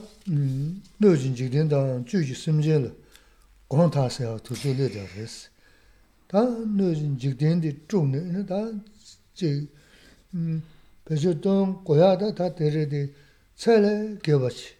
[0.98, 2.04] 넣어진 직된다.
[2.04, 2.94] 주지 심제를
[3.66, 4.38] 공타세요.
[4.42, 5.48] 두줄려져 그래서.
[6.28, 8.46] 다 넣어진 직된데 좀네.
[8.46, 9.66] 다제
[10.34, 10.62] 음
[11.04, 13.12] 배저동 고야다 다 데레데
[13.56, 14.76] 셀에 개버치.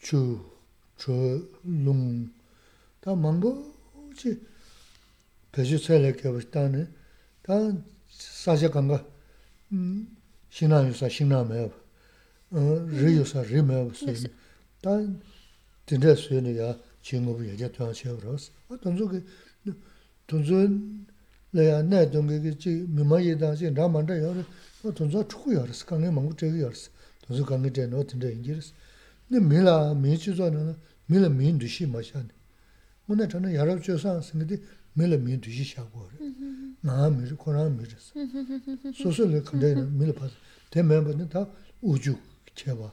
[0.00, 1.54] 주저룽.다
[3.14, 4.40] 망고지
[5.52, 6.86] 배저 셀에 개버치다네.
[7.42, 7.54] 다
[8.08, 9.04] 사제 간가
[9.72, 10.16] 음
[10.50, 11.81] 신나면서 신나면
[12.52, 14.28] rī yu sā rī mē wā sū,
[14.84, 14.92] tā
[15.88, 18.52] tīndrā sū nī yā chī ngō bū yā jā tuyā chē wā rā sā.
[18.68, 19.20] Wā tōnzō kī,
[20.28, 20.58] tōnzō
[21.56, 24.34] lā yā nē tōng kī chī mī mā yī dā chī rā mā ndā yā
[24.36, 24.44] rā,
[24.84, 26.92] wā tōnzō chū khu yā rā sā, kāngi māngu chē kī yā rā sā,
[27.24, 28.72] tōnzō kāngi chē nō tīndrā yī jī rā sā.
[29.32, 30.76] Nī mī lā mī chī zō nā,
[31.08, 32.36] mī lā mī ndū shī mā shā nī.
[33.08, 34.60] Wā nā chā nā yā rā chō sā sā ngī tī
[35.00, 36.28] mī lā mī ndū shī shā gu rā,
[36.84, 38.12] nā mī rā, kō rā mī rā sā.
[38.92, 40.36] Sō sō lē kāndā yā mī lā pā sā,
[40.68, 41.46] tē mē bā nī tā
[42.54, 42.92] 제와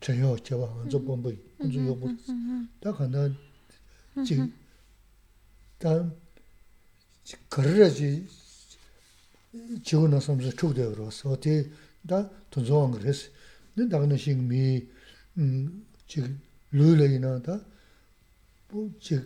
[0.00, 2.14] 제요 제와 먼저 본부 먼저 요구.
[2.80, 3.28] 다 간다.
[4.26, 4.52] 지
[5.78, 6.12] 다음
[7.48, 8.26] 거르지
[9.82, 11.70] 지고 나서면서 죽대 그러서 어디
[12.06, 13.30] 다 돈조한 그랬어.
[13.74, 14.86] 근 다는 식미
[15.38, 16.36] 음지
[16.70, 17.60] 룰레이나다
[18.68, 19.22] 뭐지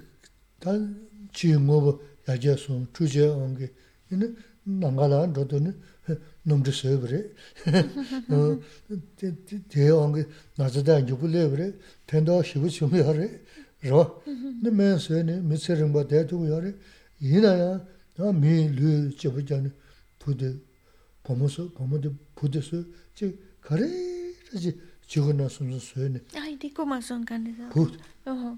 [0.61, 3.72] 단 지금 뭐 야제소 주제 온게
[4.11, 5.81] 이는 난가라 너도는
[6.47, 7.18] 놈도 써버려.
[8.30, 8.61] 어
[9.68, 10.22] 대왕이
[10.57, 11.72] 나자다 유불레버려.
[12.07, 13.40] 텐도 시부 좀이하래.
[13.82, 14.22] 로.
[14.24, 16.72] 근데 맨서니 미처럼 봐 대두고요래.
[17.20, 17.84] 이나야
[18.16, 19.68] 나 미르 접잖아.
[20.20, 20.55] 부대
[21.24, 22.84] 보면서 보면도 부대서
[23.14, 26.20] 즉 가래지 지구나 숨서 써네.
[26.36, 27.68] 아이 디고 마선 간다.
[27.70, 27.90] 부.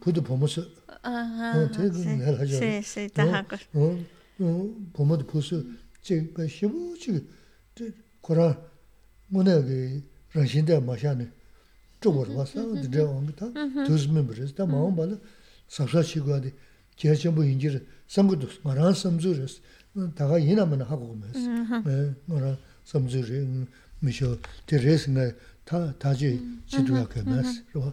[0.02, 0.60] 부대 보면서
[1.02, 1.70] 아하.
[1.70, 2.58] 대군 내가 하죠.
[2.58, 3.56] 세 세다 하고.
[3.72, 3.98] 어.
[4.92, 5.62] 보면도 부서
[6.02, 7.26] 지금 시부 지금
[8.24, 8.54] Kurān
[9.32, 9.80] ngūne kī
[10.34, 11.28] rāngshīndē māshāni
[12.02, 13.48] chōgō rō bāsā, dīdē wāngi tā
[13.88, 15.18] tūs mīmbi rēs, tā māwaṅ bāla
[15.72, 16.52] sāksā shīgwā dī
[16.98, 19.58] kia chēmbu yīngi rē, sāṅgu tūs, ngā rāng samzū rēs,
[20.18, 21.38] tā kā yīnā mā na hā kōgō mēs,
[22.28, 23.42] ngā rāng samzū rē,
[24.02, 24.30] mī shō,
[24.70, 25.30] tī rēs ngā
[25.66, 26.36] tā jī
[26.70, 27.92] chidhū yā kā mēs, rō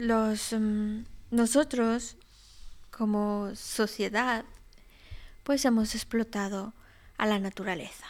[0.00, 0.52] Los...
[0.54, 1.04] Um...
[1.30, 2.16] nosotros
[2.90, 4.44] como sociedad,
[5.42, 6.74] pues hemos explotado
[7.16, 8.06] a la naturaleza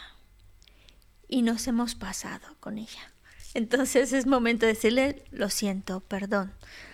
[1.27, 3.11] y nos hemos pasado con ella.
[3.53, 6.53] Entonces es momento de decirle, lo siento, perdón,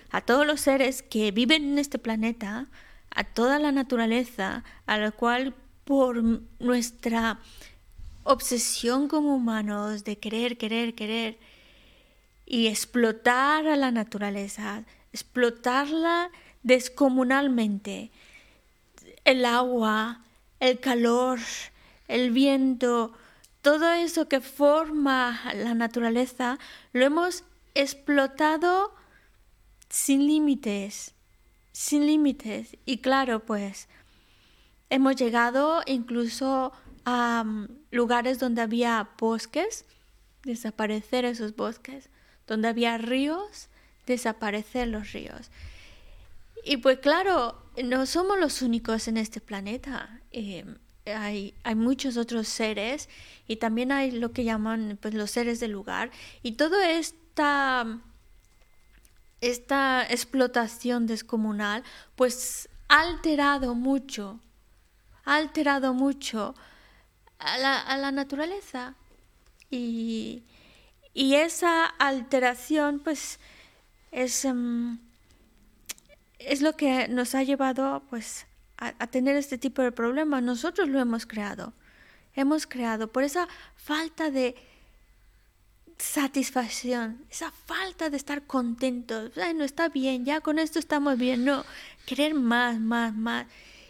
[0.09, 2.67] a todos los seres que viven en este planeta,
[3.11, 5.55] a toda la naturaleza, a la cual
[5.86, 6.21] por
[6.59, 7.39] nuestra
[8.23, 11.39] obsesión como humanos de querer, querer, querer
[12.45, 14.84] y explotar a la naturaleza,
[15.18, 16.30] explotarla
[16.61, 18.11] descomunalmente.
[19.26, 20.22] El agua,
[20.59, 21.39] el calor,
[22.07, 23.13] el viento,
[23.63, 26.59] todo eso que forma la naturaleza,
[26.93, 27.43] lo hemos
[27.74, 28.93] explotado
[29.89, 31.15] sin límites,
[31.72, 32.78] sin límites.
[32.86, 33.88] Y claro, pues
[34.91, 36.74] hemos llegado incluso
[37.05, 39.86] a mm, lugares donde había bosques,
[40.43, 42.09] desaparecer esos bosques,
[42.45, 43.70] donde había ríos,
[44.08, 45.51] desaparecer los ríos.
[46.64, 50.20] Y pues claro, no somos los únicos en este planeta.
[50.32, 50.66] Eh,
[51.05, 53.08] hay, hay, muchos otros seres
[53.47, 56.12] y también hay lo que llaman pues, los seres del lugar.
[56.43, 57.99] Y toda esta,
[59.39, 61.84] esta explotación descomunal
[62.16, 64.39] pues ha alterado mucho,
[65.24, 66.55] ha alterado mucho
[67.39, 68.95] a la, a la naturaleza.
[69.70, 70.43] Y,
[71.14, 73.39] y, esa alteración pues
[74.12, 74.45] es...
[74.45, 74.99] Um,
[76.39, 78.45] es lo que nos ha llevado pues
[78.78, 80.43] a, tener este tipo de problemas.
[80.43, 81.74] Nosotros lo hemos creado.
[82.36, 84.55] Hemos creado por esa falta de
[85.97, 89.32] satisfacción, esa falta de estar contentos.
[89.55, 91.43] No está bien, ya con esto estamos bien.
[91.43, 91.66] No,
[92.05, 93.47] querer más, más, más.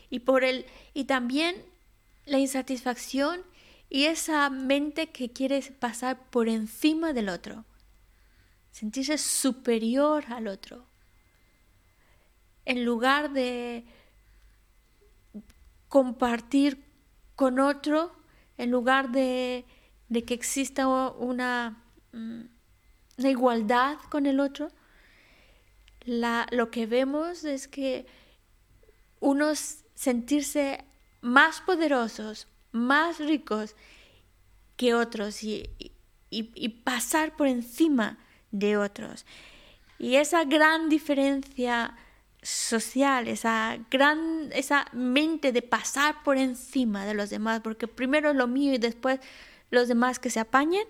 [0.10, 1.56] Y por el y también
[2.26, 3.42] la insatisfacción
[3.90, 7.66] y esa mente que quiere pasar por encima del otro.
[8.78, 10.86] Sentirse superior al otro.
[12.64, 13.84] En lugar de
[15.90, 16.86] compartir
[17.36, 18.16] con otro,
[18.56, 19.66] en lugar de,
[20.12, 22.42] que exista una, mm,
[23.18, 24.70] una, igualdad con el otro,
[26.06, 28.06] lo que vemos es que
[29.20, 30.86] unos sentirse
[31.22, 33.76] más poderosos, más ricos
[34.76, 35.68] que otros y,
[36.30, 38.20] y pasar por encima
[38.52, 39.26] de otros.
[40.00, 41.96] Y esa gran diferencia
[42.42, 48.48] social, esa gran, esa mente de pasar por encima de los demás, porque primero lo
[48.48, 49.20] mío y después
[49.70, 50.86] los demás que se apañen,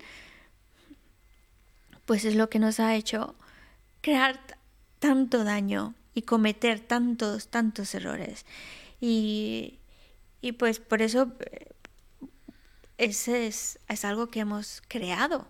[2.05, 3.35] pues es lo que nos ha hecho
[4.01, 4.39] crear
[4.99, 8.45] tanto daño y cometer tantos, tantos errores.
[8.99, 9.79] Y,
[10.41, 11.71] y pues por eso eh,
[12.97, 15.47] ese es, es algo que hemos creado,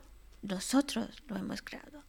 [0.47, 2.03] nosotros lo hemos creado.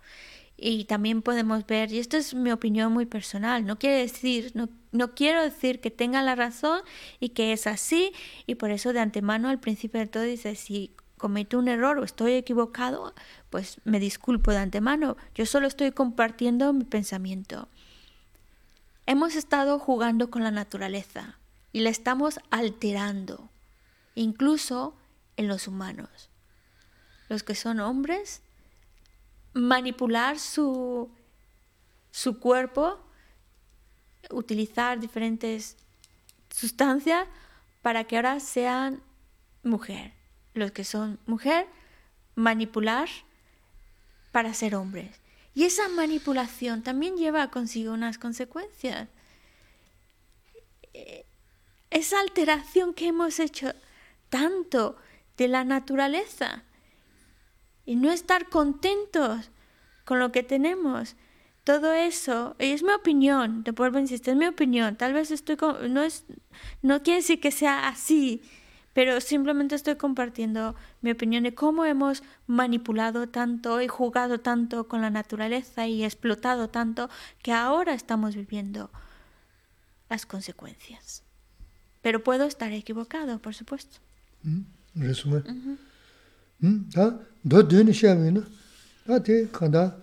[0.56, 4.68] Y también podemos ver, y esto es mi opinión muy personal, no quiere decir, no,
[4.90, 6.80] no quiero decir que tenga la razón
[7.20, 8.12] y que es así,
[8.46, 12.04] y por eso de antemano al principio de todo dice, si cometo un error o
[12.04, 13.14] estoy equivocado,
[13.50, 17.68] pues me disculpo de antemano, yo solo estoy compartiendo mi pensamiento.
[19.06, 21.38] Hemos estado jugando con la naturaleza
[21.72, 23.48] y la estamos alterando,
[24.14, 24.94] incluso
[25.36, 26.30] en los humanos.
[27.28, 28.42] Los que son hombres
[29.54, 31.10] manipular su,
[32.10, 32.98] su cuerpo,
[34.30, 35.76] utilizar diferentes
[36.50, 37.26] sustancias
[37.82, 39.02] para que ahora sean
[39.62, 40.12] mujer.
[40.54, 41.66] Los que son mujer,
[42.34, 43.08] manipular
[44.32, 45.20] para ser hombres.
[45.54, 49.08] Y esa manipulación también lleva consigo unas consecuencias.
[51.90, 53.72] Esa alteración que hemos hecho
[54.28, 54.96] tanto
[55.36, 56.62] de la naturaleza
[57.88, 59.50] y no estar contentos
[60.04, 61.16] con lo que tenemos.
[61.64, 65.30] todo eso, y es mi opinión, te vuelvo a insistir, es mi opinión, tal vez
[65.30, 65.56] estoy,
[65.90, 66.24] no es,
[66.80, 68.42] no quiere decir que sea así,
[68.94, 75.00] pero simplemente estoy compartiendo mi opinión de cómo hemos manipulado tanto y jugado tanto con
[75.02, 77.10] la naturaleza y explotado tanto
[77.42, 78.90] que ahora estamos viviendo
[80.10, 81.22] las consecuencias.
[82.02, 83.98] Pero puedo estar equivocado, por supuesto.
[84.94, 85.78] Resumen.
[86.95, 88.39] Da do dün şevi ne?
[89.07, 89.95] Da te kanda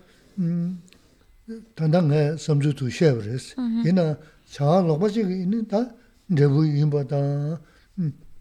[1.75, 3.55] tanda nga samju tu şevres.
[3.57, 4.17] Yina
[4.51, 5.95] cha loba ji ni da
[6.29, 7.59] rebu yimba da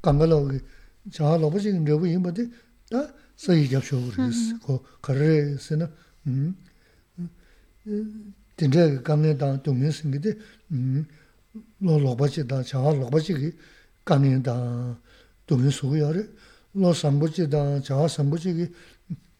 [0.03, 0.51] 강가로
[1.11, 2.49] 자 로버지 레부 임바데
[2.91, 5.91] 다 서이 잡쇼르스 고 카레스나
[6.27, 6.55] 음
[8.57, 10.39] 진짜 강에 다 동면승기데
[10.73, 11.07] 음
[11.81, 13.53] 로로버지 다자 로버지
[14.05, 14.99] 강에 다
[15.47, 16.25] 동면수고요래
[16.76, 18.74] lo sambuchi dan chawa sambuchi ki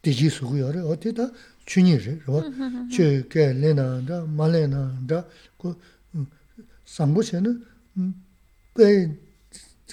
[0.02, 1.30] diji sugu yore, o te ta
[1.66, 2.42] chunyi re, rwa,
[2.90, 5.26] che ke le na da, ma le na da,
[5.58, 5.76] ko
[6.12, 6.26] mm,
[6.84, 7.52] sambuchi na
[7.94, 8.14] mm,
[8.74, 9.20] pe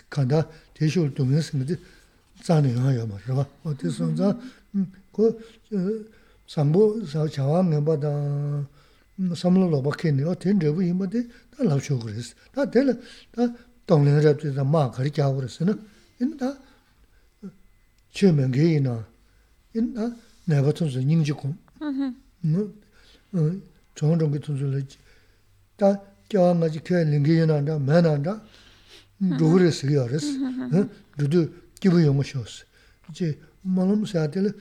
[0.08, 1.78] kanda teshul dungi singa di
[2.42, 4.38] zani yuwa yama, rwa, o te son zan,
[4.70, 5.34] mm, ko
[6.46, 8.66] sambu chawa ngeba dan
[9.34, 11.26] samlo loba kene, o ten rebu yinba di,
[11.56, 12.94] ta labshu gu resi, ta tela,
[13.30, 13.50] ta
[13.86, 15.76] tonglen rabdi da maa kari kya gu resi na,
[16.20, 16.58] ina ta
[18.12, 19.04] chio mengi ina,
[19.74, 21.56] ina naiba tsunsu nyingji kum.
[23.94, 24.78] Chong chongi tsunsu la,
[25.76, 28.42] ta kiawa nga chi kia lingi ina nda, ma na nda,
[29.38, 30.38] ruhu resi kiya resi,
[31.16, 32.64] rudu kibu yungu shiosi.
[33.12, 34.52] Chi malum sayate la,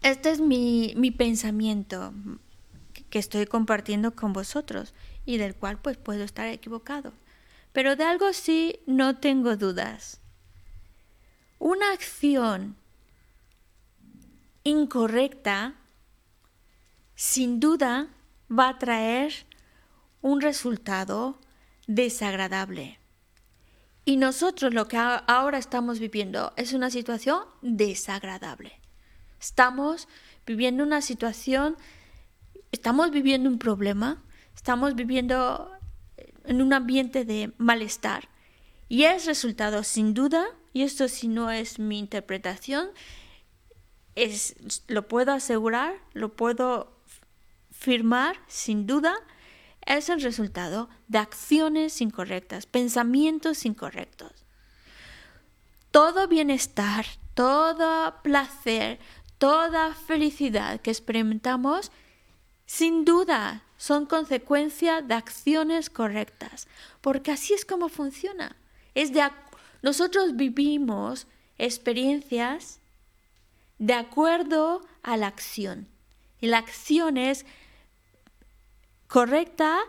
[0.00, 2.14] Este es mi, mi pensamiento
[3.10, 4.94] que estoy compartiendo con vosotros
[5.25, 7.13] y del cual pues puedo estar equivocado.
[7.71, 10.21] Pero de algo sí no tengo dudas.
[11.59, 12.75] Una acción
[14.63, 15.75] incorrecta
[17.15, 18.09] sin duda
[18.51, 19.33] va a traer
[20.21, 21.39] un resultado
[21.87, 22.99] desagradable.
[24.05, 28.79] Y nosotros lo que ahora estamos viviendo es una situación desagradable.
[29.39, 30.07] Estamos
[30.45, 31.77] viviendo una situación,
[32.71, 34.21] estamos viviendo un problema,
[34.55, 35.71] estamos viviendo
[36.45, 38.29] en un ambiente de malestar.
[38.89, 42.89] Y es resultado, sin duda, y esto si no es mi interpretación,
[44.15, 44.55] es,
[44.87, 46.99] lo puedo asegurar, lo puedo
[47.71, 49.15] firmar, sin duda,
[49.85, 54.45] es el resultado de acciones incorrectas, pensamientos incorrectos.
[55.91, 58.99] Todo bienestar, todo placer,
[59.37, 61.91] toda felicidad que experimentamos,
[62.65, 66.69] sin duda, son consecuencia de acciones correctas,
[67.01, 68.55] porque así es como funciona.
[68.95, 69.29] Es de
[69.81, 71.27] nosotros vivimos
[71.57, 72.79] experiencias
[73.79, 75.89] de acuerdo a la acción.
[76.39, 77.45] Y la acción es
[79.07, 79.79] correcta,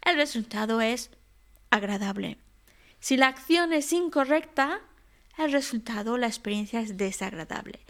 [0.00, 1.10] el resultado es
[1.68, 2.38] agradable.
[3.00, 4.80] Si la acción es incorrecta,
[5.36, 7.80] el resultado, la experiencia es desagradable.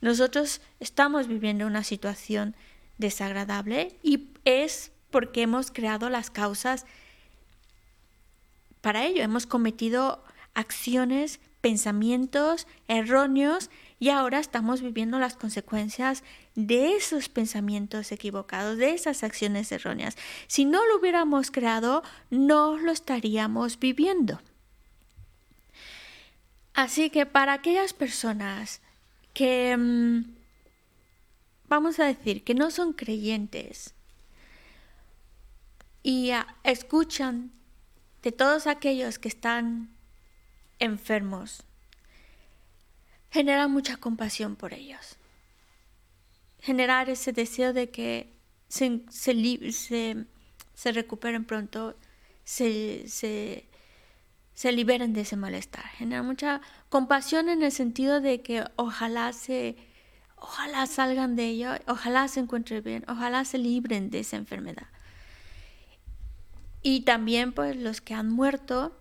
[0.00, 2.56] Nosotros estamos viviendo una situación
[2.98, 6.86] desagradable y es porque hemos creado las causas
[8.80, 9.22] para ello.
[9.22, 16.24] Hemos cometido acciones, pensamientos erróneos y ahora estamos viviendo las consecuencias
[16.56, 20.16] de esos pensamientos equivocados, de esas acciones erróneas.
[20.48, 24.40] Si no lo hubiéramos creado, no lo estaríamos viviendo.
[26.74, 28.80] Así que para aquellas personas
[29.32, 30.24] que, mm,
[31.68, 33.93] vamos a decir, que no son creyentes
[36.04, 36.30] y
[36.62, 37.50] escuchan
[38.22, 39.90] de todos aquellos que están
[40.78, 41.64] enfermos,
[43.30, 45.18] genera mucha compasión por ellos
[46.64, 48.32] generar ese deseo de que
[48.68, 51.94] se, se, recuperen pronto,
[52.42, 55.84] se, se, liberen de ese malestar.
[55.98, 59.76] Genera mucha compasión en el sentido de que ojalá se,
[60.36, 64.86] ojalá salgan de ello, ojalá se encuentren bien, ojalá se libren de esa enfermedad.
[66.86, 68.94] Y también pues los que han muerto,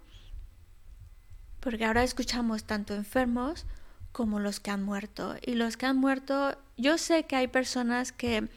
[1.59, 3.65] porque ahora escuchamos tanto enfermos
[4.13, 5.35] como los que han muerto.
[5.45, 8.47] Y los que han muerto, yo sé que hay personas que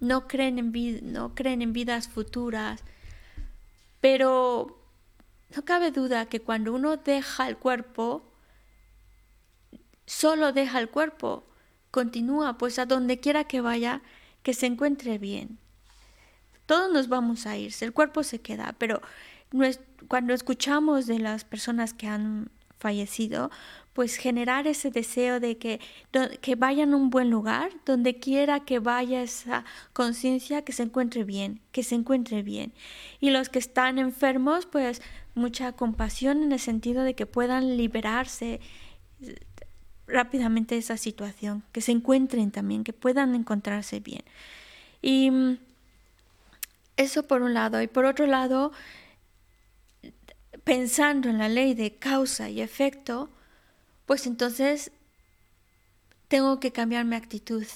[0.00, 2.82] no creen en, no creen en vidas futuras,
[4.02, 4.78] pero
[5.56, 8.30] no cabe duda que cuando uno deja el cuerpo,
[10.04, 11.46] solo deja el cuerpo,
[11.90, 14.02] continúa, pues a donde quiera que vaya,
[14.42, 15.59] que se encuentre bien.
[16.70, 19.02] Todos nos vamos a ir, el cuerpo se queda, pero
[20.06, 22.48] cuando escuchamos de las personas que han
[22.78, 23.50] fallecido,
[23.92, 25.80] pues generar ese deseo de que,
[26.40, 31.24] que vayan a un buen lugar, donde quiera que vaya esa conciencia, que se encuentre
[31.24, 32.72] bien, que se encuentre bien.
[33.18, 35.02] Y los que están enfermos, pues
[35.34, 38.60] mucha compasión en el sentido de que puedan liberarse
[39.22, 39.40] eh,
[40.06, 44.22] rápidamente de esa situación, que se encuentren también, que puedan encontrarse bien.
[45.02, 45.58] Y mm,
[47.00, 47.82] eso por un lado.
[47.82, 48.72] Y por otro lado,
[50.64, 53.30] pensando en la ley de causa y efecto,
[54.06, 54.92] pues entonces
[56.28, 57.66] tengo que cambiar mi actitud.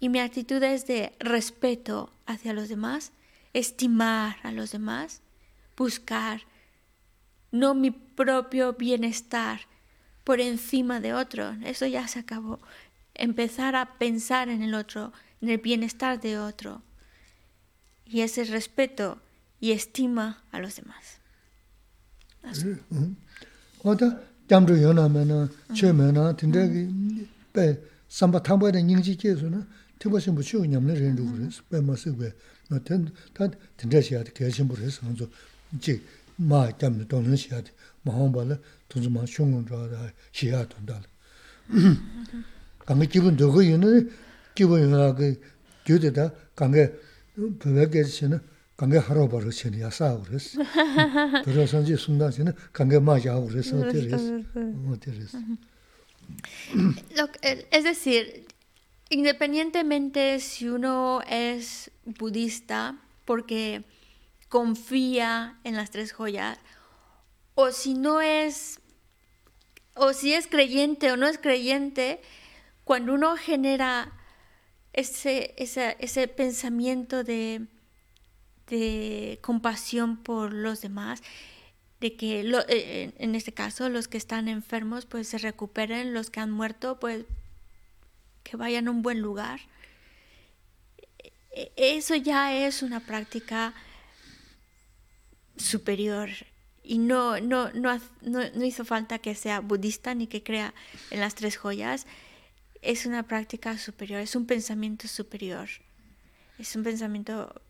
[0.00, 3.12] Y mi actitud es de respeto hacia los demás,
[3.52, 5.22] estimar a los demás,
[5.76, 6.42] buscar
[7.52, 9.60] no mi propio bienestar
[10.24, 11.52] por encima de otro.
[11.64, 12.60] Eso ya se acabó.
[13.14, 16.82] Empezar a pensar en el otro, en el bienestar de otro.
[18.06, 19.18] y es el respeto
[19.60, 21.20] y estima a los demás.
[23.84, 27.78] Oda jamru yona mena, che mena, tinde ki pe
[28.08, 29.66] samba thangpa da nyingji kesu na,
[29.98, 32.34] tiba shimbu chiyo nyamla rendu kuris, pe masi kwe,
[32.68, 35.30] na ten, ta tinde shiyati kaya shimbu res, hanzo,
[35.80, 36.00] chi
[36.36, 37.72] maa jamru donan shiyati,
[38.04, 41.08] mahamba la, tunzu maa shungun zhaa da shiyati tondala.
[42.84, 44.04] Kanga kibun dogo yona,
[44.54, 45.24] kibun yona ka
[45.84, 46.90] gyude da, kanga
[54.98, 55.36] teres.
[57.70, 58.46] Es decir,
[59.10, 63.84] independientemente si uno es budista porque
[64.48, 66.58] confía en las tres joyas,
[67.54, 68.80] o si no es,
[69.94, 72.20] o si es creyente o no es creyente,
[72.84, 74.12] cuando uno genera
[74.92, 77.66] ese, ese, ese pensamiento de
[78.72, 81.22] de compasión por los demás,
[82.00, 86.40] de que eh, en este caso los que están enfermos pues se recuperen, los que
[86.40, 87.26] han muerto pues
[88.42, 89.60] que vayan a un buen lugar.
[91.50, 93.74] E, eso ya es una práctica
[95.56, 96.30] superior
[96.82, 100.72] y no, no, no, no, hizo falta que sea budista ni que crea
[101.10, 102.06] en las tres joyas.
[102.82, 105.68] Es una práctica superior, es un pensamiento superior,
[106.58, 107.62] es un pensamiento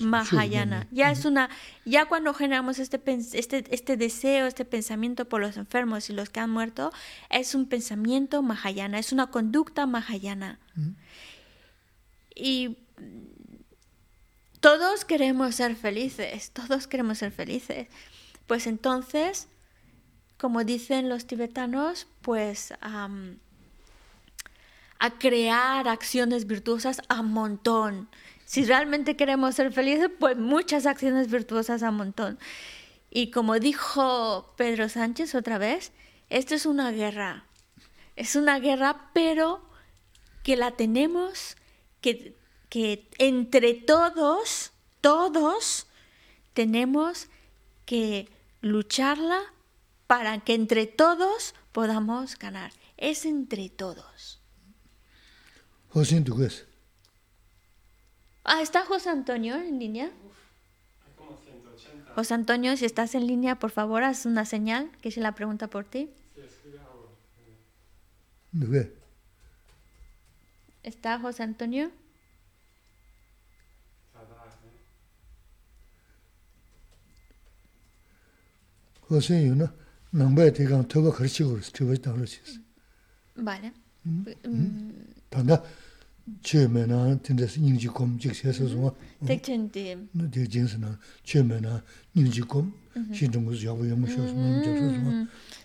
[0.00, 0.86] Mahayana.
[0.90, 1.50] Ya es una,
[1.84, 3.00] ya cuando generamos este,
[3.32, 6.92] este, este deseo, este pensamiento por los enfermos y los que han muerto,
[7.30, 10.58] es un pensamiento Mahayana, es una conducta Mahayana.
[12.34, 12.78] Y
[14.60, 17.88] todos queremos ser felices, todos queremos ser felices.
[18.46, 19.48] Pues entonces,
[20.38, 23.08] como dicen los tibetanos, pues a
[25.18, 28.08] crear acciones virtuosas a montón
[28.46, 32.38] si realmente queremos ser felices, pues muchas acciones virtuosas a montón.
[33.10, 35.92] Y como dijo Pedro Sánchez otra vez,
[36.30, 37.44] esto es una guerra.
[38.14, 39.60] Es una guerra, pero
[40.44, 41.56] que la tenemos,
[42.00, 42.36] que,
[42.68, 44.70] que entre todos,
[45.00, 45.88] todos,
[46.54, 47.26] tenemos
[47.84, 48.28] que
[48.60, 49.40] lucharla
[50.06, 52.72] para que entre todos podamos ganar.
[52.96, 54.40] Es entre todos.
[55.90, 56.16] José
[58.44, 60.10] Ah, ¿está José Antonio en línea?
[62.14, 65.68] José Antonio, si estás en línea, por favor, haz una señal, que se la pregunta
[65.68, 66.10] por ti.
[70.82, 71.90] ¿Está José Antonio?
[79.08, 79.85] José, ¿no?
[83.36, 83.72] Vale.
[87.92, 88.52] kom jik na
[92.46, 92.72] kom,
[93.86, 94.06] yamu.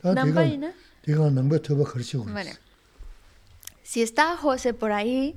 [0.03, 0.73] Namba ina?
[1.05, 2.17] Diga namba toba kharchi.
[3.83, 5.35] Si está José por ahí,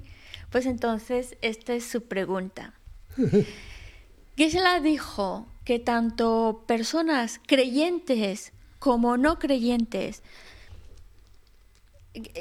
[0.50, 2.74] pues entonces esta es su pregunta.
[4.36, 8.52] Gisela dijo que tanto personas creyentes
[8.84, 10.22] como no creyentes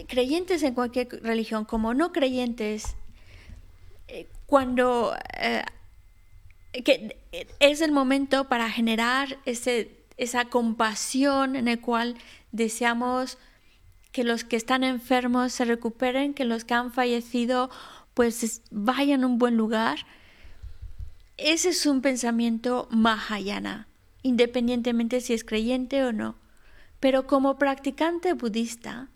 [0.09, 2.97] creyentes en cualquier religión como no creyentes,
[4.09, 5.63] eh, cuando eh,
[6.83, 7.17] que
[7.59, 12.17] es el momento para generar ese, esa compasión en el cual
[12.51, 13.37] deseamos
[14.11, 17.69] que los que están enfermos se recuperen, que los que han fallecido
[18.13, 20.05] pues vayan a un buen lugar.
[21.37, 23.87] Ese es un pensamiento mahayana,
[24.23, 26.35] independientemente si es creyente o no.
[26.99, 29.09] Pero como practicante budista,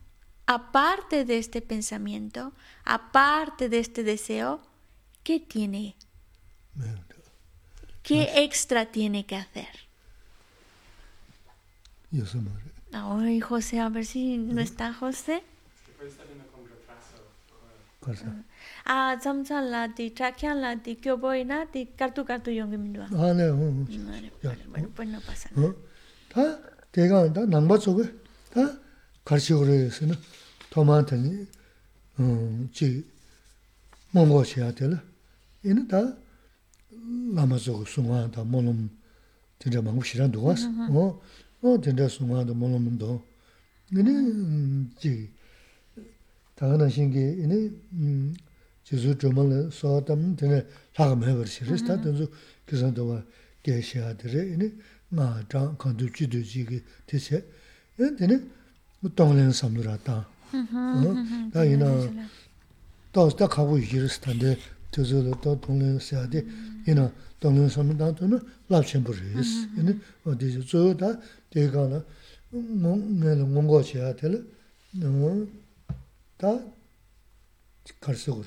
[0.45, 2.53] aparte de este pensamiento,
[2.83, 4.61] aparte de este deseo,
[5.23, 5.95] ¿qué tiene?
[8.03, 9.67] ¿Qué extra tiene que hacer?
[12.91, 15.43] Ay, José, a ver si no está José.
[18.07, 18.25] 거서
[18.85, 23.85] 아 잠찰라 디 차캬라 디 교보이나 디 카투 카투 용게 민와 아네 응
[24.95, 25.49] 번나 빠사
[26.29, 26.59] 다
[26.91, 28.03] 대가 다 남바 쪽에
[28.53, 28.61] 다
[29.25, 30.15] 가르치고로 해서는
[30.69, 31.45] 더 많더니
[32.19, 33.05] 음지
[34.11, 35.03] 뭔가 해야 되라
[35.65, 36.15] 얘는 다
[37.35, 38.89] 남아서 송화다 몰음
[39.59, 40.55] 진짜 망고 싫어 누가
[40.91, 41.21] 어
[41.61, 43.25] 어, 된다 송화도 몰음도
[43.89, 45.36] 근데 지
[46.57, 48.33] 당연한 신기 이네 음
[48.83, 52.31] 지수 좀을 소담 되네 사금해 버시리스 다 된수
[52.67, 53.23] 기선도와
[53.61, 54.71] 계셔야들이 이네
[55.09, 57.45] 마장 건두지도 지기 대세.
[57.95, 58.41] 되네.
[59.15, 60.27] 동len 삼루라다.
[61.53, 61.85] 다 이나
[63.11, 64.57] 또다 가고 이르스 탄데
[64.91, 66.45] 저저도 또 동len 세야데
[66.87, 68.39] 이나 동len 삼루다.도는
[68.69, 72.03] 랍쳔 버리스 이네 어디서 저다 대가나
[72.49, 74.43] 뭔가 뭔가 제가 될
[74.91, 75.47] 너무
[76.37, 76.59] 다
[77.99, 78.43] 갈수고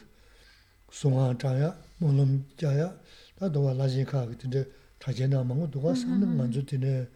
[0.91, 2.97] 송아 자야 몰음 자야
[3.37, 4.65] 다 도와 라지카 근데
[4.99, 7.09] 다제나 먹고 누가 사는 만주 되네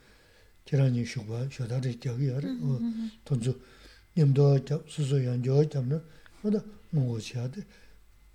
[0.64, 2.49] 계란이 쉬고 쉬다리 저기 알아
[3.25, 3.61] 돈주
[4.16, 6.03] 님도 수수 연조 잡는
[6.43, 7.62] 뭐다 먹고 자야데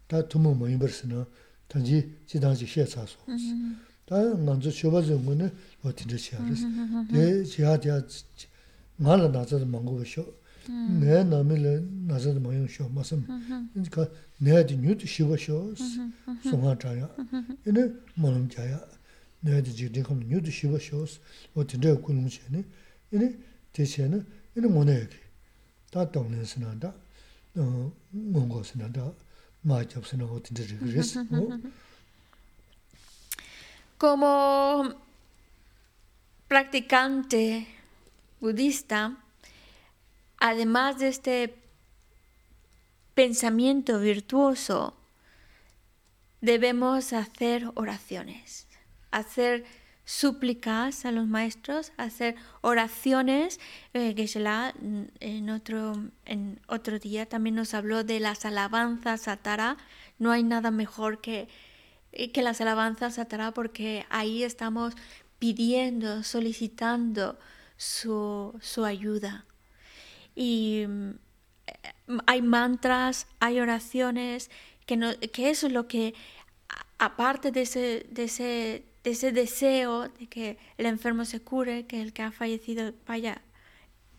[0.08, 1.26] 다 도모 뭐 임버스나
[1.68, 3.06] 단지 지단지 시에서
[4.06, 5.52] 다 만주 쉬어봐서 뭐는
[5.84, 6.56] 어떻게 시야를
[7.12, 7.80] 내 지하야
[8.98, 10.26] 말은 나서 먹고 쉬어
[10.70, 11.74] nē nāmi lē
[12.10, 13.24] nāsā dā māyōng shio māsam,
[13.90, 14.06] kā
[14.46, 15.58] nē dī nyū dī shīwa shio
[16.46, 17.08] sōngā chāyā,
[17.66, 17.86] inē
[18.22, 18.78] mālam chāyā,
[19.46, 21.08] nē dī jī dī kham nyū dī shīwa shio
[21.56, 22.62] wā tīndē gu nūng chē nē,
[23.18, 23.30] inē
[23.74, 24.22] tē chē nē,
[24.58, 25.22] inē ngō nē kī,
[25.94, 26.94] tā tōng nē sī nā dā,
[27.58, 29.08] ngō ngō sī nā dā,
[29.66, 31.26] mā chab sī nā wā tīndē rī kī rī sī.
[34.00, 34.94] Como
[36.48, 37.66] practicante
[38.40, 39.12] budista,
[40.40, 41.56] además de este
[43.14, 44.96] pensamiento virtuoso,
[46.42, 48.68] debemos hacer oraciones,
[49.12, 49.66] hacer
[50.10, 53.60] súplicas a los maestros, hacer oraciones.
[53.94, 54.16] Eh,
[55.20, 55.94] en otro,
[56.26, 59.78] en otro día también nos habló de las alabanzas a Tara.
[60.18, 61.48] No hay nada mejor que,
[62.12, 64.96] que las alabanzas a Tara porque ahí estamos
[65.38, 67.38] pidiendo, solicitando
[67.78, 69.46] su, ayuda.
[70.40, 74.50] Y mm, hay mantras, hay oraciones,
[74.86, 76.14] que, no, que eso es lo que,
[76.98, 82.02] aparte de ese, de, ese, de ese deseo de que el enfermo se cure, que
[82.02, 83.42] el que ha fallecido vaya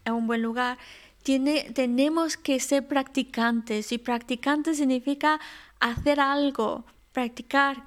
[0.05, 0.77] a un buen lugar,
[1.23, 3.91] tiene, tenemos que ser practicantes.
[3.91, 5.41] Y practicantes significa
[5.81, 7.83] hacer algo, practicar,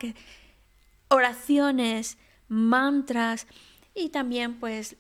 [1.08, 3.46] oraciones, mantras
[3.94, 4.96] y también pues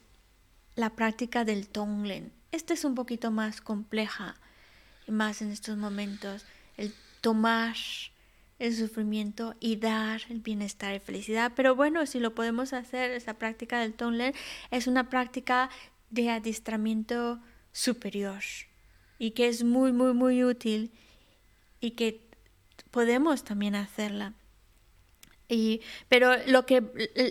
[0.76, 2.43] la práctica del Tonglen.
[2.54, 4.36] Esta es un poquito más compleja,
[5.08, 6.46] más en estos momentos,
[6.78, 7.76] el tomar
[8.60, 11.54] el sufrimiento y dar el bienestar y felicidad.
[11.56, 14.36] Pero bueno, si lo podemos hacer, esta práctica del Tonglen
[14.70, 15.72] es una práctica
[16.12, 17.40] de adiestramiento
[17.72, 18.44] superior
[19.18, 20.92] y que es muy, muy, muy útil
[21.82, 22.22] y que
[22.92, 24.36] podemos también hacerla
[26.10, 26.84] pero lo que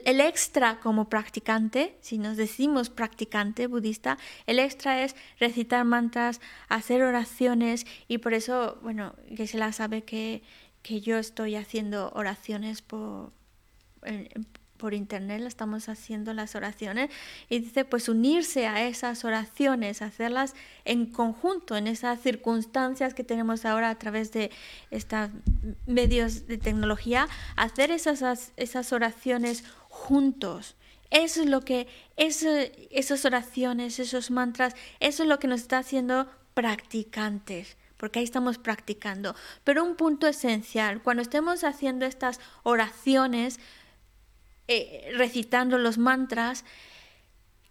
[0.04, 7.02] el extra como practicante, si nos decimos practicante budista, el extra es recitar mantras, hacer
[7.02, 10.42] oraciones y por eso, bueno, que se la sabe que,
[10.82, 13.32] que yo estoy haciendo oraciones por,
[14.82, 17.08] por internet, estamos haciendo las oraciones,
[17.48, 23.64] y dice, pues unirse a esas oraciones, hacerlas en conjunto, en esas circunstancias que tenemos
[23.64, 24.50] ahora a través de
[24.90, 25.30] estos
[25.86, 30.74] medios de tecnología, hacer esas, esas oraciones juntos.
[31.10, 31.86] Eso es lo que,
[32.16, 38.58] esas oraciones, esos mantras, eso es lo que nos está haciendo practicantes porque ahí estamos
[38.58, 39.36] practicando.
[39.62, 43.60] Pero un punto esencial, cuando estemos haciendo estas oraciones,
[44.76, 46.64] eh, recitando los mantras,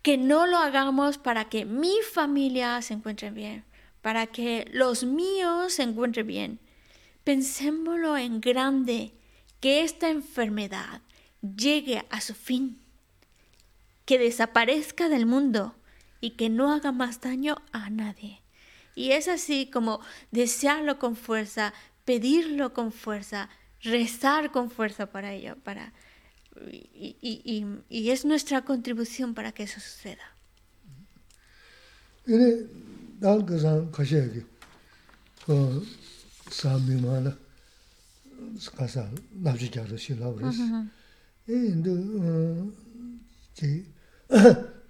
[0.02, 3.64] que no lo hagamos para que mi familia se encuentre bien,
[4.02, 6.60] para que los míos se encuentren bien.
[7.24, 9.14] Pensémoslo en grande,
[9.60, 11.02] que esta enfermedad
[11.42, 12.82] llegue a su fin
[14.12, 15.74] que desaparezca del mundo
[16.20, 18.42] y que no haga más daño a nadie.
[18.94, 20.02] Y es así como
[20.32, 21.74] desearlo con fuerza,
[22.04, 23.48] pedirlo con fuerza,
[23.82, 25.94] rezar con fuerza para ello, para,
[26.70, 30.36] y, y, y, es nuestra contribución para que eso suceda.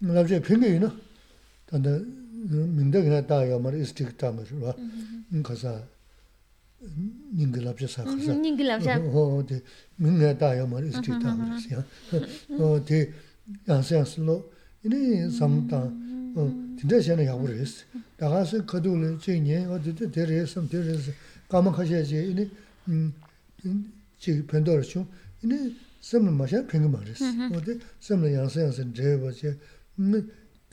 [0.01, 0.41] labzhe
[6.81, 9.61] 닝글랍샤 사카사 닝글랍샤 오데
[9.97, 11.85] 민네 다야 말 이스티타 그러시야
[12.57, 13.13] 오데
[13.67, 14.51] 양세스로
[14.83, 15.91] 이니 삼타
[16.79, 17.85] 진짜시는 야부레스
[18.17, 21.13] 다가서 거두는 제니 어디도 데레스 데레스
[21.49, 22.31] 까마카시지.
[22.31, 22.49] 이니
[22.87, 23.13] 음
[24.17, 25.05] 지금 변도르죠
[25.43, 26.65] 이니 섬는 마셔?
[26.65, 29.57] 팽이 말레스 오데 섬는 양세스 제버제
[29.99, 30.31] 음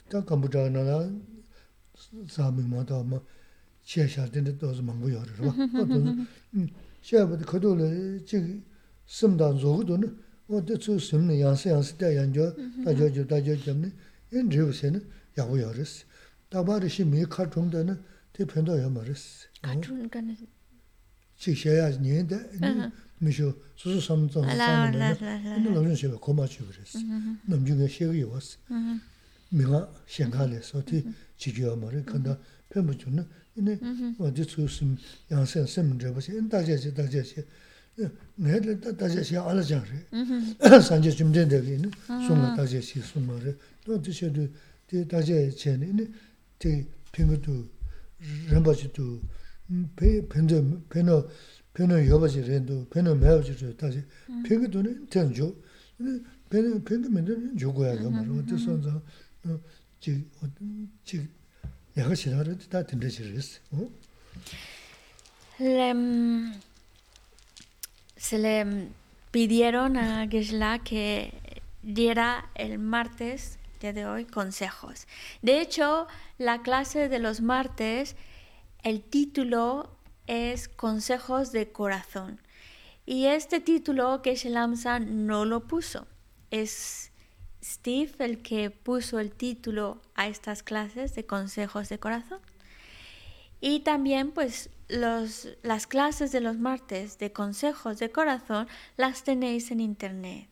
[0.09, 1.29] ཁས ཁས ཁས ཁས ཁས ཁས
[2.09, 3.38] ཁས ཁས ཁས ཁས ཁས
[3.89, 5.51] xie xia dinde dozi mangu yore, rwa.
[6.53, 6.67] Mm,
[7.01, 7.87] xie bada kato le
[8.29, 8.43] jik
[9.07, 10.07] simdan zogu do ne,
[10.47, 12.45] o de tsu simni yansi yansi da yanjo,
[12.85, 13.89] da jo jo, da jo jamni,
[14.31, 14.99] in ribu se ne
[15.37, 16.03] yagu yore si.
[16.51, 17.97] Daba rishi mi ka chung da ne,
[18.31, 19.47] te pendo yama re si.
[19.61, 20.37] Ka chung ka ne?
[21.41, 22.91] Jik xie ya nyen da, uh-huh.
[23.21, 25.17] mi shu susu samu zang samu ne,
[25.57, 26.97] ina lam yun xie ba koma chubu re si.
[26.97, 27.35] Uh-huh.
[27.47, 28.57] Nam yung ya xie gu yuwa si.
[28.69, 28.97] Uh-huh.
[29.51, 31.03] Mi nga xie ka le so, te
[31.39, 32.37] chi ju yama re, kanda
[32.69, 33.23] pēmbu chū na,
[33.57, 33.73] inē
[34.19, 34.93] wādī tsū sīm
[35.31, 37.41] yāngsēn sīm rēpa shē, inē dājā shē, dājā shē,
[38.37, 39.99] ngē rē dājā shē ālā jāng rē,
[40.85, 41.89] sāngyā chūmdēn rē kī inē,
[42.27, 43.55] sūma dājā shē, sūma rē,
[43.87, 44.45] wādī shē rū,
[44.89, 46.05] tī dājā chē nē, inē
[46.61, 46.75] tī
[47.15, 47.55] pēngu tū,
[48.53, 49.05] rēmbā chī tū,
[49.97, 50.61] pēnzō,
[50.93, 51.17] pēnō,
[51.73, 54.01] pēnō yōpa chī rē tū, pēnō mēwa chī rē, dājā,
[54.45, 55.49] pēngu tū nē, tēn chū,
[56.53, 57.33] pēngu mē rē,
[59.99, 61.19] chū
[68.15, 68.89] se le
[69.31, 75.07] pidieron a Gesla que diera el martes, día de hoy, consejos.
[75.41, 76.07] De hecho,
[76.37, 78.15] la clase de los martes,
[78.83, 79.89] el título
[80.27, 82.39] es Consejos de Corazón.
[83.05, 86.07] Y este título que Lamsa no lo puso.
[86.51, 87.08] Es
[87.63, 92.39] Steve el que puso el título a estas clases de consejos de corazón.
[93.61, 99.71] Y también pues los, las clases de los martes de consejos de corazón las tenéis
[99.71, 100.49] en internet.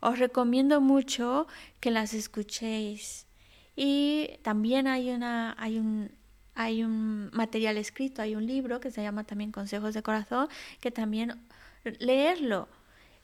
[0.00, 1.48] Os recomiendo mucho
[1.80, 3.26] que las escuchéis.
[3.74, 6.10] Y también hay, una, hay, un,
[6.54, 10.48] hay un material escrito, hay un libro que se llama también Consejos de Corazón,
[10.80, 11.40] que también
[11.84, 12.68] leerlo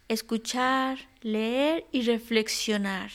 [0.08, 3.10] escuchar, leer y reflexionar.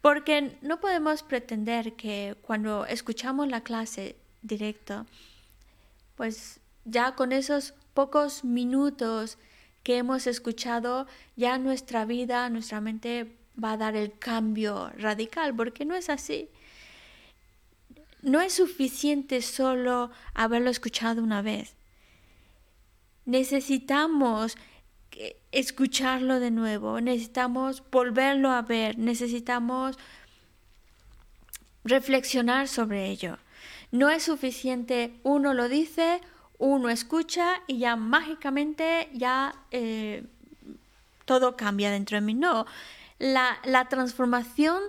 [0.00, 5.06] Porque no podemos pretender que cuando escuchamos la clase directo,
[6.14, 9.38] pues ya con esos pocos minutos
[9.82, 11.06] que hemos escuchado,
[11.36, 16.48] ya nuestra vida, nuestra mente va a dar el cambio radical, porque no es así.
[18.22, 21.76] No es suficiente solo haberlo escuchado una vez.
[23.24, 24.56] Necesitamos
[25.52, 29.96] escucharlo de nuevo, necesitamos volverlo a ver, necesitamos
[31.84, 33.38] reflexionar sobre ello.
[33.92, 36.20] No es suficiente, uno lo dice,
[36.58, 40.26] uno escucha y ya mágicamente ya eh,
[41.24, 42.34] todo cambia dentro de mí.
[42.34, 42.66] No,
[43.18, 44.82] la, la transformación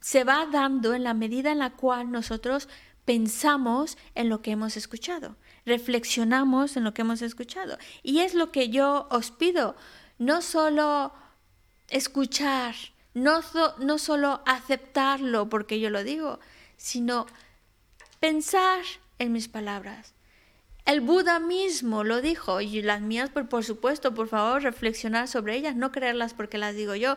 [0.00, 2.68] se va dando en la medida en la cual nosotros
[3.04, 7.78] pensamos en lo que hemos escuchado reflexionamos en lo que hemos escuchado.
[8.02, 9.76] Y es lo que yo os pido,
[10.18, 11.12] no solo
[11.88, 12.74] escuchar,
[13.14, 13.40] no,
[13.78, 16.40] no solo aceptarlo porque yo lo digo,
[16.76, 17.26] sino
[18.20, 18.82] pensar
[19.18, 20.14] en mis palabras.
[20.84, 25.56] El Buda mismo lo dijo y las mías, por, por supuesto, por favor, reflexionar sobre
[25.56, 27.16] ellas, no creerlas porque las digo yo,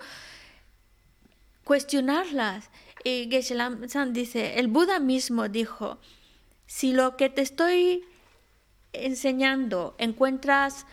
[1.65, 2.69] cuestionarlas.
[3.03, 5.99] Y Geshe-Lam dice, el Buda mismo dijo,
[6.65, 8.05] si lo que te estoy
[9.05, 10.85] enseñando encuentras,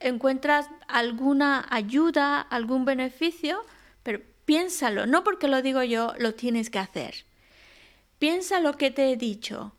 [0.00, 3.64] encuentras alguna ayuda, algún beneficio,
[4.02, 7.24] pero piénsalo, no porque lo digo yo, lo tienes que hacer.
[8.18, 9.72] Piensa lo que te he dicho.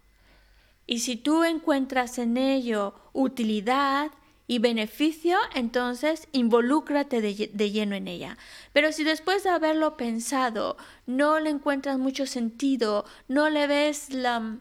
[0.87, 4.11] Y si tú encuentras en ello utilidad
[4.47, 8.37] y beneficio, entonces involúcrate de, de, lleno en ella.
[8.73, 14.59] Pero si después de haberlo pensado no le encuentras mucho sentido, no le ves la,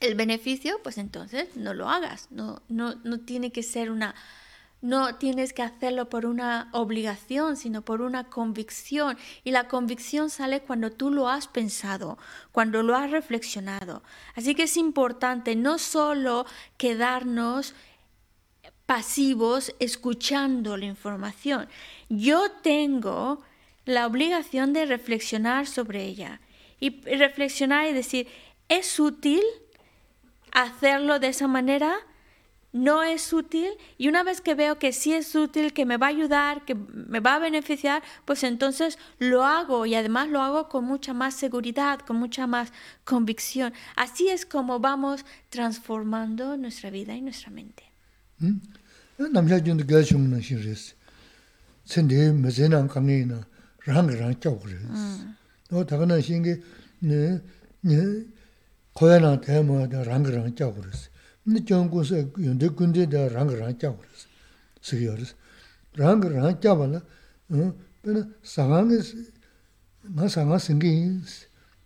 [0.00, 2.28] el beneficio, pues entonces no lo hagas.
[2.30, 4.14] No, no, no tiene que ser una
[4.82, 9.18] no tienes que hacerlo por una obligación, sino por una convicción.
[9.44, 12.18] Y la convicción sale cuando tú lo has pensado,
[12.50, 14.02] cuando lo has reflexionado.
[14.34, 16.46] Así que es importante no solo
[16.78, 17.74] quedarnos
[18.86, 21.68] pasivos escuchando la información.
[22.08, 23.42] Yo tengo
[23.84, 26.40] la obligación de reflexionar sobre ella
[26.80, 28.28] y reflexionar y decir,
[28.68, 29.42] ¿es útil
[30.52, 31.94] hacerlo de esa manera?
[32.72, 33.68] no es útil
[33.98, 36.74] y una vez que veo que sí es útil, que me va a ayudar, que
[36.74, 41.34] me va a beneficiar, pues entonces lo hago y además lo hago con mucha más
[41.34, 42.72] seguridad, con mucha más
[43.04, 43.72] convicción.
[43.96, 47.82] Así es como vamos transformando nuestra vida y nuestra mente.
[58.94, 61.08] 고야랑 대모다 랑그랑 짜고 그랬어.
[61.44, 64.28] 근데 정부에서 연대 군대다 랑그랑 짜고 그랬어.
[64.82, 65.34] 스기어스.
[65.96, 67.00] 랑그랑 짜발라.
[67.52, 67.74] 응.
[68.02, 68.94] 근데 상황이
[70.02, 71.10] 나 상황 생기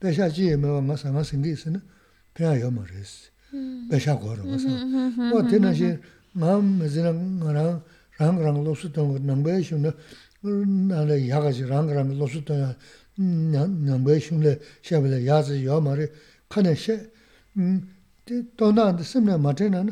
[0.01, 1.81] 배샤지 뭐나 상황 생기 있으나
[2.35, 3.31] 배야 요머레스.
[3.91, 4.69] 배샤 걸어 봐서.
[5.31, 5.99] 뭐 되나시
[6.33, 7.83] 마음 무슨 거랑
[8.19, 9.93] 랑그랑 로스던 거 넘버에 쉬는
[10.89, 12.77] 나는 야가지 랑그랑 로스던
[13.17, 16.13] 넘버에 쉬는 샤벨 야지 요머레스.
[16.55, 17.11] 파네 셰
[18.57, 19.91] 도나한테 심내 맞으는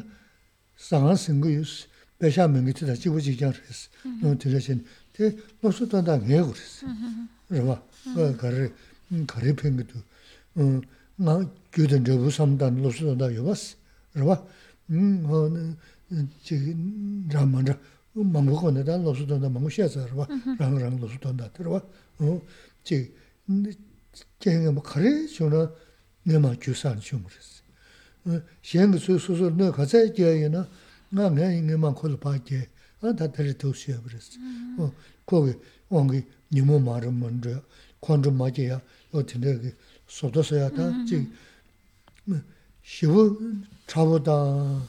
[0.77, 1.89] 상한 생거 유스
[2.21, 3.91] 배샤 명기도 다 지고 지경 했어.
[4.23, 6.87] 너 들으신 때 벌써 단다 내고 그랬어.
[7.49, 7.83] 그러봐.
[8.15, 8.71] 그 거리
[9.27, 9.99] 거리 팽기도
[10.57, 13.77] 음나 교든 저부 삼단 로스도 다 요봤어.
[14.13, 14.47] 그러봐.
[14.91, 15.75] 음 어느
[16.43, 17.77] 지금 라만자
[18.15, 20.29] 망고 건다 로스도 다 망고 셔서 그러봐.
[20.61, 21.83] 랑랑 로스도 다 들어봐.
[22.21, 23.13] 어지
[24.39, 25.69] 제가 뭐 거리 저는
[26.25, 27.63] 내마 주산 중으로스
[28.63, 30.69] 셴도 소소소 너 가서 얘기해나
[31.11, 32.69] 나 내가 이만 콜 바게
[33.01, 34.39] 아 다들 도시야 그랬어.
[34.79, 34.93] 어
[35.27, 35.55] 거기
[35.89, 37.61] 원기 니모 말은 먼저
[38.01, 38.81] 콘도 맞이야
[39.11, 39.75] 어떻게
[40.07, 41.29] 소도서야 다지
[42.83, 43.39] 시부
[43.89, 44.83] 차보다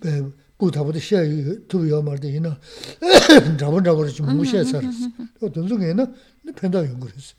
[0.00, 0.22] 배
[0.58, 1.20] 부타보다 시야
[1.68, 2.58] 두요 말도 이나?
[3.58, 4.80] 잡은 잡으로 좀 무시해서
[5.40, 6.14] 또 돈속에는
[6.56, 7.34] 펜다 연구했어.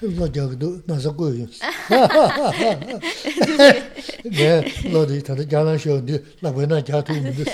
[0.00, 0.18] Yu ngū rīs.
[0.18, 1.60] lo jagdo nasa kuyo yungs.
[4.92, 7.48] lo di tada jalan shio di la buena yungs.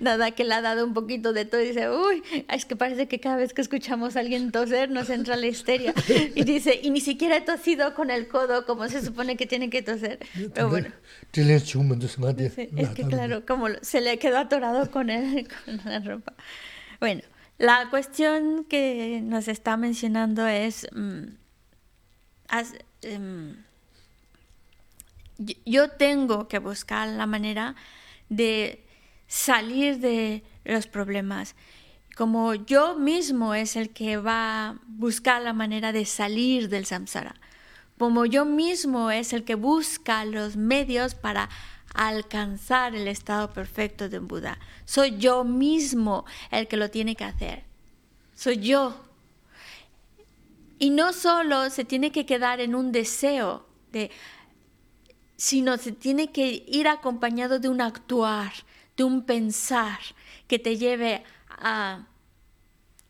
[0.00, 3.06] Nada, que le ha dado un poquito de todo y dice, uy, es que parece
[3.08, 5.94] que cada vez que escuchamos a alguien toser nos entra la histeria.
[6.34, 9.70] Y dice, y ni siquiera he tosido con el codo como se supone que tiene
[9.70, 10.18] que toser.
[10.54, 10.88] Pero bueno.
[11.32, 16.32] Es que claro, como se le quedó atorado con, el, con la ropa.
[17.00, 17.22] Bueno.
[17.58, 21.24] La cuestión que nos está mencionando es, mm,
[23.02, 23.56] em,
[25.66, 27.74] yo tengo que buscar la manera
[28.28, 28.84] de
[29.26, 31.56] salir de los problemas.
[32.16, 37.34] Como yo mismo es el que va a buscar la manera de salir del samsara.
[37.98, 41.48] Como yo mismo es el que busca los medios para
[41.94, 44.58] alcanzar el estado perfecto de un Buda.
[44.84, 47.64] Soy yo mismo el que lo tiene que hacer.
[48.34, 48.94] Soy yo.
[50.78, 54.10] Y no solo se tiene que quedar en un deseo, de,
[55.36, 58.52] sino se tiene que ir acompañado de un actuar,
[58.96, 59.98] de un pensar
[60.46, 62.06] que te lleve a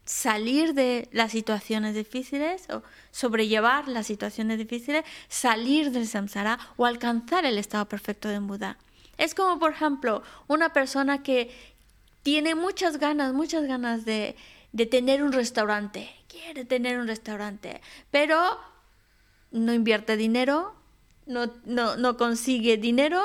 [0.08, 7.44] salir de las situaciones difíciles o sobrellevar las situaciones difíciles, salir del samsara o alcanzar
[7.44, 8.78] el estado perfecto de Buda.
[9.18, 11.50] Es como, por ejemplo, una persona que
[12.22, 14.34] tiene muchas ganas, muchas ganas de,
[14.72, 18.58] de tener un restaurante, quiere tener un restaurante, pero
[19.50, 20.74] no invierte dinero,
[21.26, 23.22] no, no, no consigue dinero,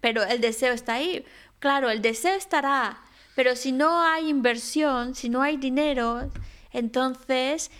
[0.00, 1.24] pero el deseo está ahí.
[1.58, 3.00] Claro, el deseo estará,
[3.36, 6.32] pero si no hay inversión, si no hay dinero,
[6.72, 7.70] entonces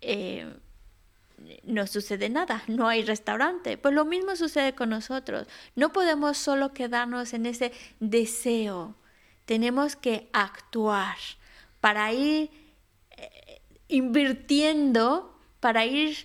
[0.00, 0.50] eh,
[1.62, 3.76] no sucede nada, no hay restaurante.
[3.76, 5.46] Pues lo mismo sucede con nosotros.
[5.76, 7.70] No podemos solo quedarnos en ese
[8.00, 8.96] deseo,
[9.44, 11.16] tenemos que actuar
[11.82, 12.50] para ir
[13.10, 16.16] eh, invirtiendo, para ir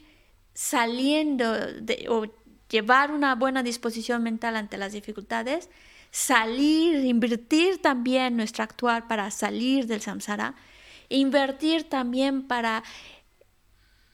[0.53, 1.53] saliendo
[2.07, 2.27] o
[2.69, 5.69] llevar una buena disposición mental ante las dificultades
[6.13, 10.53] salir, invertir también nuestro actuar para salir del samsara,
[11.09, 12.83] invertir también para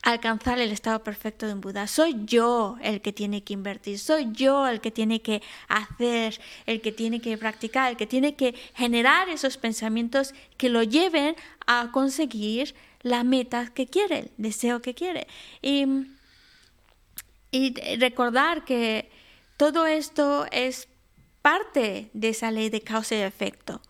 [0.01, 1.87] alcanzar el estado perfecto de un Buda.
[1.87, 6.79] Soy yo el que tiene que invertir, soy yo el que tiene que hacer, el
[6.79, 11.35] que tiene que practicar, el que tiene que generar esos pensamientos que lo lleven
[11.67, 15.27] a conseguir la meta que quiere, el deseo que quiere.
[15.61, 15.85] Y,
[17.51, 19.11] y recordar que
[19.57, 20.87] todo esto es
[21.41, 23.81] parte de esa ley de causa y efecto.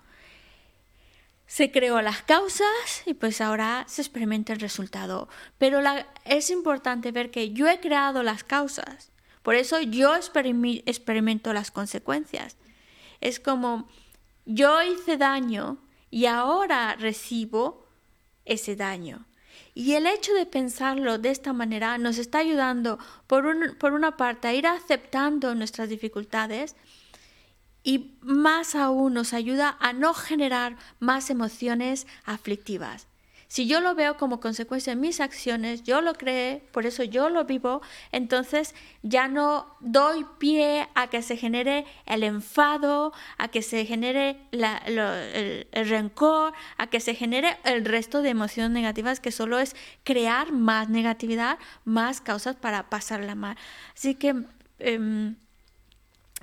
[1.48, 5.30] Se creó las causas y pues ahora se experimenta el resultado.
[5.58, 5.80] Pero
[6.26, 9.12] es importante ver que yo he creado las causas.
[9.42, 12.58] Por eso yo experimento las consecuencias.
[13.20, 13.90] Es como
[14.46, 15.78] yo hice daño
[16.12, 17.88] y ahora recibo
[18.46, 19.26] ese daño.
[19.74, 24.48] Y el hecho de pensarlo de esta manera nos está ayudando, por, por una parte,
[24.48, 26.76] a ir aceptando nuestras dificultades
[27.90, 33.08] y más aún nos ayuda a no generar más emociones aflictivas.
[33.48, 37.32] Si yo lo veo como consecuencia de mis acciones, yo lo creé, por eso yo
[37.32, 43.64] lo vivo, entonces ya no doy pie a que se genere el enfado, a que
[43.64, 49.58] se genere el, rencor, a que se genere el resto de emociones negativas, que solo
[49.58, 53.58] es crear más negatividad, más causas para pasarla mal.
[53.96, 54.36] Así que
[54.78, 55.38] em,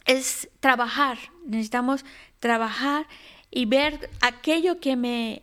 [0.07, 2.05] es trabajar, necesitamos
[2.41, 3.07] trabajar
[3.51, 5.43] y ver aquello que me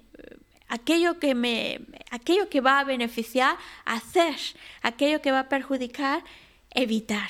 [0.70, 1.82] aquello que me
[2.12, 4.36] aquello que va a beneficiar, hacer,
[4.82, 6.24] aquello que va a perjudicar,
[6.72, 7.30] evitar.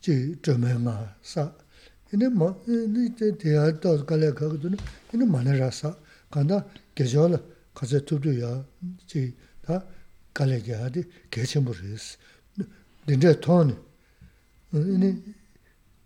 [0.00, 1.54] zhime nga sa.
[2.12, 4.76] Ini ma, ini deya dao kala kaga dhuna,
[5.12, 5.96] ini mana ra sa.
[6.30, 6.64] Kanda
[6.94, 7.40] gejo la
[7.74, 8.64] kaza tubdu ya,
[9.06, 9.84] chi ta
[10.32, 12.18] kala gaya di gechimbo res.
[13.06, 13.74] Dindze toni,
[14.72, 15.22] ini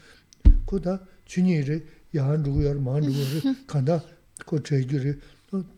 [0.66, 4.02] 고다 주니를 yāng rūgu yār, māng rūgu yār, kāndā
[4.50, 5.12] kō chē yu rī,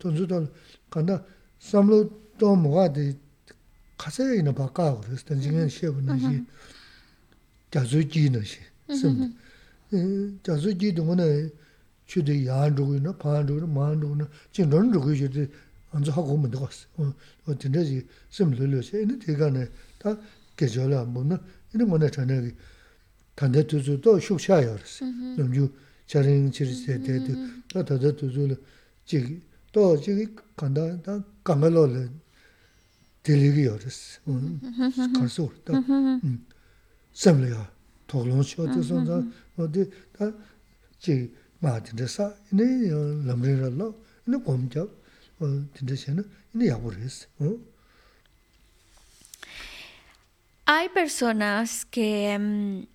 [0.00, 0.48] tōnsu tō
[0.88, 1.20] kāndā
[1.60, 2.08] samlō
[2.40, 3.12] tō mōgā dī
[15.91, 17.13] 안저 하고 오면 되고 어.
[17.57, 19.67] 진짜지 좀 늘려서 이제 대간에
[19.99, 20.17] 다
[20.55, 21.37] 계절아 뭐는
[21.73, 22.51] 이런 거는 전에
[23.35, 24.75] 단대 두주도 숙샤요.
[24.75, 25.05] 그래서
[25.35, 25.71] 좀주
[26.07, 27.33] 자린 치르세 대도
[27.71, 28.57] 다 다들 두주를
[29.05, 29.41] 지기
[29.71, 32.09] 또 지기 간다 다 강가로를
[33.23, 33.77] 들리기요.
[33.77, 34.21] 그래서
[35.15, 35.73] 간소 또
[37.13, 37.67] 섬려요
[38.07, 39.23] 도론 쇼트선자
[39.57, 42.33] 어디 다지 마든데사.
[42.53, 42.89] 이네
[43.27, 44.03] 람레라로.
[44.27, 44.89] 이네 곰잡
[50.65, 52.35] Hay personas que...
[52.39, 52.87] Um,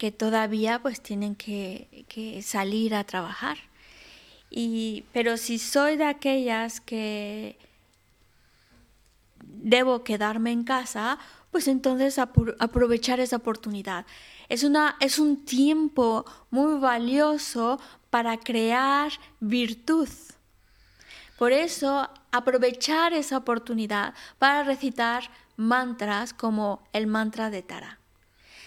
[0.00, 3.58] que todavía pues tienen que, que salir a trabajar.
[4.48, 7.58] Y, pero si soy de aquellas que
[9.42, 11.18] debo quedarme en casa,
[11.50, 14.06] pues entonces aprovechar esa oportunidad.
[14.48, 17.78] Es, una, es un tiempo muy valioso
[18.08, 20.08] para crear virtud.
[21.40, 27.98] Por eso, aprovechar esa oportunidad para recitar mantras como el mantra de Tara.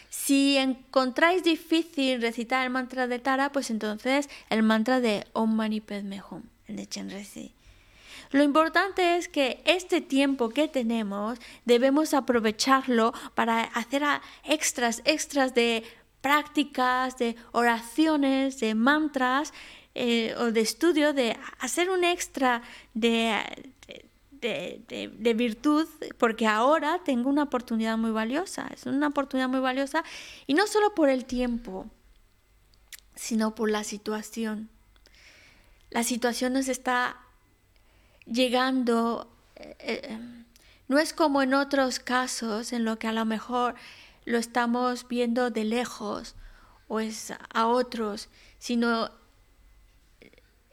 [0.10, 5.82] Si encontráis difícil recitar el mantra de Tara, pues entonces el mantra de Om Mani
[5.82, 7.54] Padme Hum, el de Chenrezi.
[8.32, 14.02] Lo importante es que este tiempo que tenemos debemos aprovecharlo para hacer
[14.44, 15.84] extras, extras de
[16.22, 19.54] prácticas, de oraciones, de mantras
[19.96, 22.64] eh, o de estudio, de hacer un extra
[22.94, 23.42] de,
[24.44, 25.88] de, virtud,
[26.18, 30.04] porque ahora tengo una oportunidad muy valiosa, es una oportunidad muy valiosa,
[30.48, 31.88] y no solo por el tiempo,
[33.16, 34.70] sino por la situación.
[35.90, 37.18] La situación nos está
[38.26, 40.20] llegando, eh, eh,
[40.88, 43.76] no es como en otros casos en lo que a lo mejor
[44.26, 46.36] lo estamos viendo de lejos
[46.88, 48.30] o es a otros,
[48.60, 49.12] sino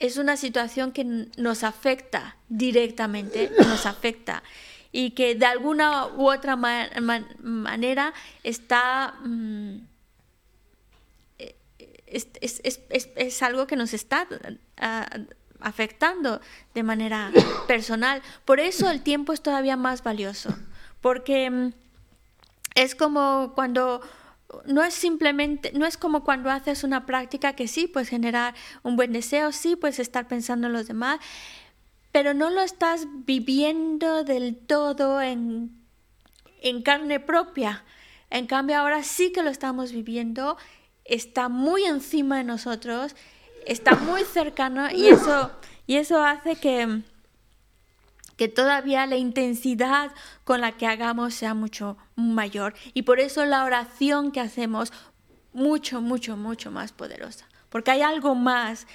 [0.01, 4.43] es una situación que nos afecta directamente, nos afecta
[4.91, 8.13] y que de alguna u otra manera
[8.43, 9.15] está...
[9.23, 9.83] Mm,
[12.07, 14.27] es, algo que nos está
[14.79, 15.09] ah,
[15.61, 16.41] afectando
[16.75, 17.31] de manera
[17.69, 18.21] personal.
[18.45, 20.53] Por eso el tiempo es todavía más valioso,
[21.01, 21.73] porque mm,
[22.75, 24.01] es como cuando
[24.67, 28.97] no es simplemente, no es como cuando haces una práctica que sí, puedes generar un
[28.97, 31.21] buen deseo, sí, puedes estar pensando en los demás,
[32.13, 35.71] pero no lo estás viviendo del todo en,
[36.63, 37.85] en carne propia.
[38.31, 40.57] En cambio, ahora sí que lo estamos viviendo,
[41.05, 43.15] está muy encima de nosotros,
[43.67, 45.51] está muy cercano y eso,
[45.87, 47.03] y eso hace que,
[48.41, 50.13] que todavía la intensidad
[50.45, 52.73] con la que hagamos sea mucho mayor.
[52.95, 54.95] Y por eso la oración que hacemos,
[55.53, 57.47] mucho, mucho, mucho más poderosa.
[57.69, 58.87] Porque hay algo más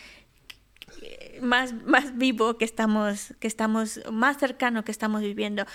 [1.43, 5.65] más, más vivo que estamos, que estamos, más cercano que estamos viviendo.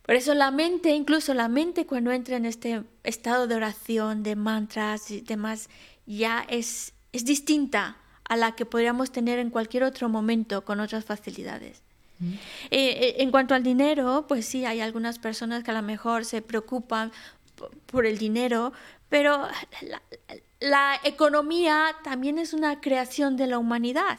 [0.00, 4.36] Por eso la mente, incluso la mente cuando entra en este estado de oración, de
[4.36, 5.68] mantras y demás,
[6.06, 11.04] ya es, es distinta a la que podríamos tener en cualquier otro momento con otras
[11.04, 11.82] facilidades.
[12.20, 12.30] Eh,
[12.70, 16.42] eh, en cuanto al dinero, pues sí, hay algunas personas que a lo mejor se
[16.42, 17.12] preocupan
[17.86, 18.72] por el dinero,
[19.08, 19.48] pero
[20.60, 24.18] la economía también es una creación de la humanidad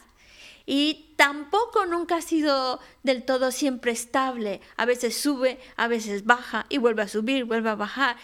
[0.67, 4.61] y tampoco nunca ha sido del todo siempre estable.
[4.75, 8.17] A veces sube, a veces baja y vuelve a subir, vuelve a bajar.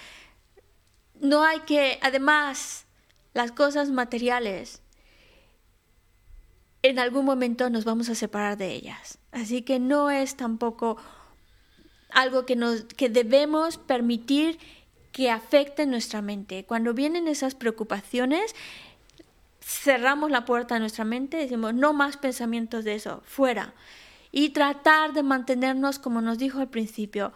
[1.20, 2.86] No hay que, además,
[3.34, 4.83] las cosas materiales,
[6.84, 9.18] en algún momento nos vamos a separar de ellas.
[9.32, 10.98] Así que no es tampoco
[12.12, 14.60] algo que, nos, que debemos permitir
[15.14, 16.66] que afecte nuestra mente.
[16.66, 18.54] Cuando vienen esas preocupaciones,
[19.62, 23.74] cerramos la puerta de nuestra mente decimos, no más pensamientos de eso, fuera.
[24.32, 27.32] Y tratar de mantenernos, como nos dijo al principio,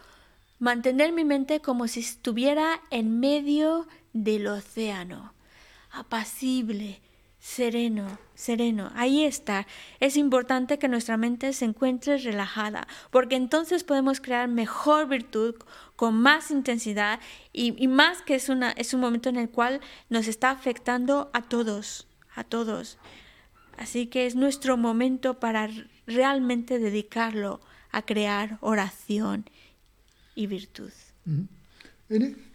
[0.60, 5.34] mantener mi mente como si estuviera en medio del océano,
[5.92, 7.00] apacible,
[7.56, 8.92] sereno, sereno.
[8.96, 9.68] Ahí está.
[10.00, 15.56] Es importante que nuestra mente se encuentre relajada, porque entonces podemos crear mejor virtud
[15.96, 17.20] con más intensidad
[17.54, 19.80] y, más que es, una, es un momento en el cual
[20.10, 22.08] nos está afectando a todos
[22.38, 22.98] a todos.
[23.78, 25.70] Así que es nuestro momento para
[26.06, 27.60] realmente dedicarlo
[27.92, 29.50] a crear oración
[30.36, 30.92] y virtud.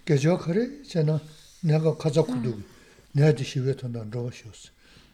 [0.05, 0.39] que yo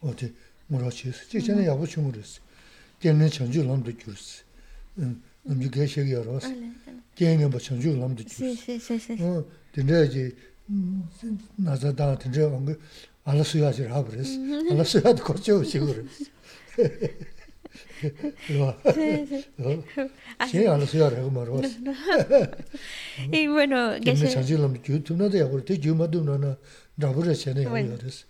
[0.01, 0.33] creo que
[0.69, 2.41] no 내가 가족도 내가 지시베도 난 로시스 어디 뭐로시스 지전에 야부 주무르스
[2.99, 4.43] 걔는 전주 놈도 줄스
[4.99, 6.49] 음 음주 개식이 열었어
[7.15, 10.35] 걔는 뭐 전주 놈도 줄스 어 근데 이제
[11.57, 12.75] 나자다 근데 뭔가
[13.25, 14.37] ala suya zir ha buris,
[14.71, 16.29] ala suya di korche u shi buris.
[20.49, 21.77] Shi ala suya ra gu marwas.
[23.31, 24.27] Y bueno, que se...
[24.27, 26.57] Chanchi lam ju tu na de ya gur, te ju ma du na na,
[26.97, 28.25] ra buris chene ya buris.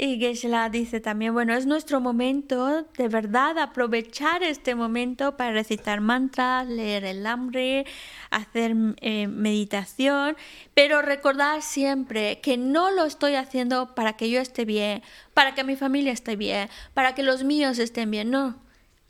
[0.00, 6.00] Y Geshe-la dice también, bueno, es nuestro momento de verdad aprovechar este momento para recitar
[6.00, 7.84] mantras, leer el hambre,
[8.30, 10.36] hacer eh, meditación,
[10.72, 15.02] pero recordar siempre que no lo estoy haciendo para que yo esté bien,
[15.34, 18.62] para que mi familia esté bien, para que los míos estén bien, no,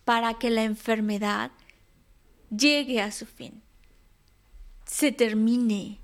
[0.06, 1.51] para que la enfermedad
[2.48, 3.62] llegue a su fin,
[4.86, 5.98] se termine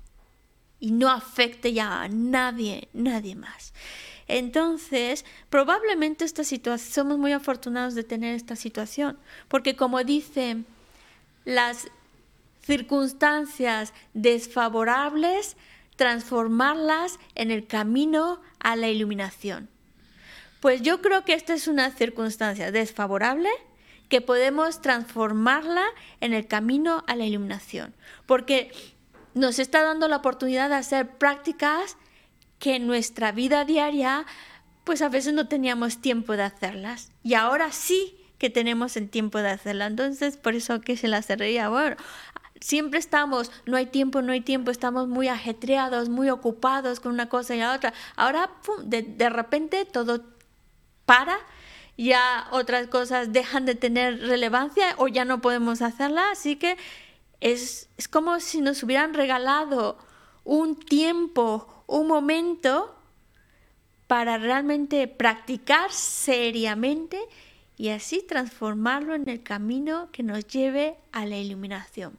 [0.79, 3.73] y no afecte ya a nadie, nadie más.
[4.27, 10.63] Entonces, probablemente esta situación, somos muy afortunados de tener esta situación, porque como dice,
[11.45, 11.87] las
[12.61, 15.55] circunstancias desfavorables,
[15.95, 19.69] transformarlas en el camino a la iluminación.
[20.59, 23.49] Pues yo creo que esta es una circunstancia desfavorable
[24.09, 25.85] que podemos transformarla
[26.21, 27.93] en el camino a la iluminación,
[28.25, 28.71] porque
[29.35, 31.97] nos está dando la oportunidad de hacer prácticas
[32.59, 34.25] que en nuestra vida diaria
[34.83, 39.39] pues a veces no teníamos tiempo de hacerlas y ahora sí que tenemos el tiempo
[39.39, 39.91] de hacerlas.
[39.91, 41.95] Entonces, por eso que se las reía, bueno,
[42.59, 47.29] siempre estamos, no hay tiempo, no hay tiempo, estamos muy ajetreados, muy ocupados con una
[47.29, 47.93] cosa y la otra.
[48.15, 48.51] Ahora,
[48.83, 50.23] de, de repente todo
[51.05, 51.37] para,
[51.97, 56.77] ya otras cosas dejan de tener relevancia o ya no podemos hacerlas, así que
[57.39, 59.97] es, es como si nos hubieran regalado
[60.43, 62.95] un tiempo, un momento
[64.07, 67.19] para realmente practicar seriamente
[67.77, 72.17] y así transformarlo en el camino que nos lleve a la iluminación.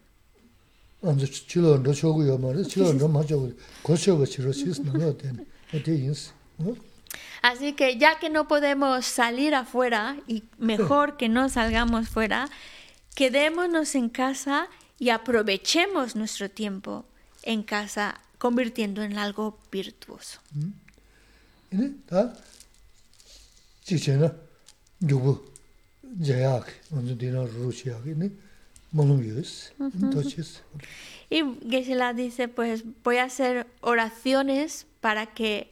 [7.43, 12.49] Así que ya que no podemos salir afuera, y mejor que no salgamos fuera,
[13.15, 14.69] quedémonos en casa
[14.99, 17.05] y aprovechemos nuestro tiempo
[17.43, 20.41] en casa convirtiendo en algo virtuoso.
[31.29, 35.71] Y Geshe-la dice, pues voy a hacer oraciones para que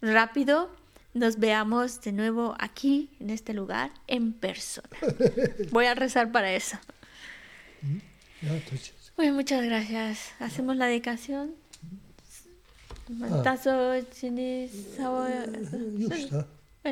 [0.00, 0.70] rápido
[1.14, 4.88] nos veamos de nuevo aquí, en este lugar, en persona.
[5.72, 6.78] Voy a rezar para eso.
[9.16, 10.32] Bueno, muchas gracias.
[10.38, 11.54] Hacemos la dedicación.
[13.42, 15.30] 다서 지니 사와
[15.98, 16.44] 육사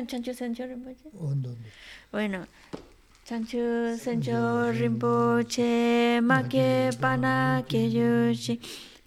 [0.07, 1.55] 찬주 선조 림보체 온도
[2.11, 2.45] 왜나
[3.23, 8.59] 찬주 선조 림보체 마게 바나 게유시.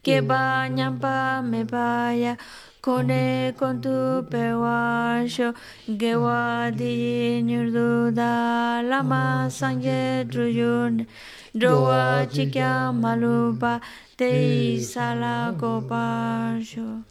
[0.02, 2.36] 게바 냠바 메바야
[2.82, 5.54] Kone con tu pewacho,
[5.86, 11.06] gewa di nyurduda, lama sangye druyun,
[11.54, 13.82] drowa chikya malupa,
[14.16, 17.04] te sala go pasho.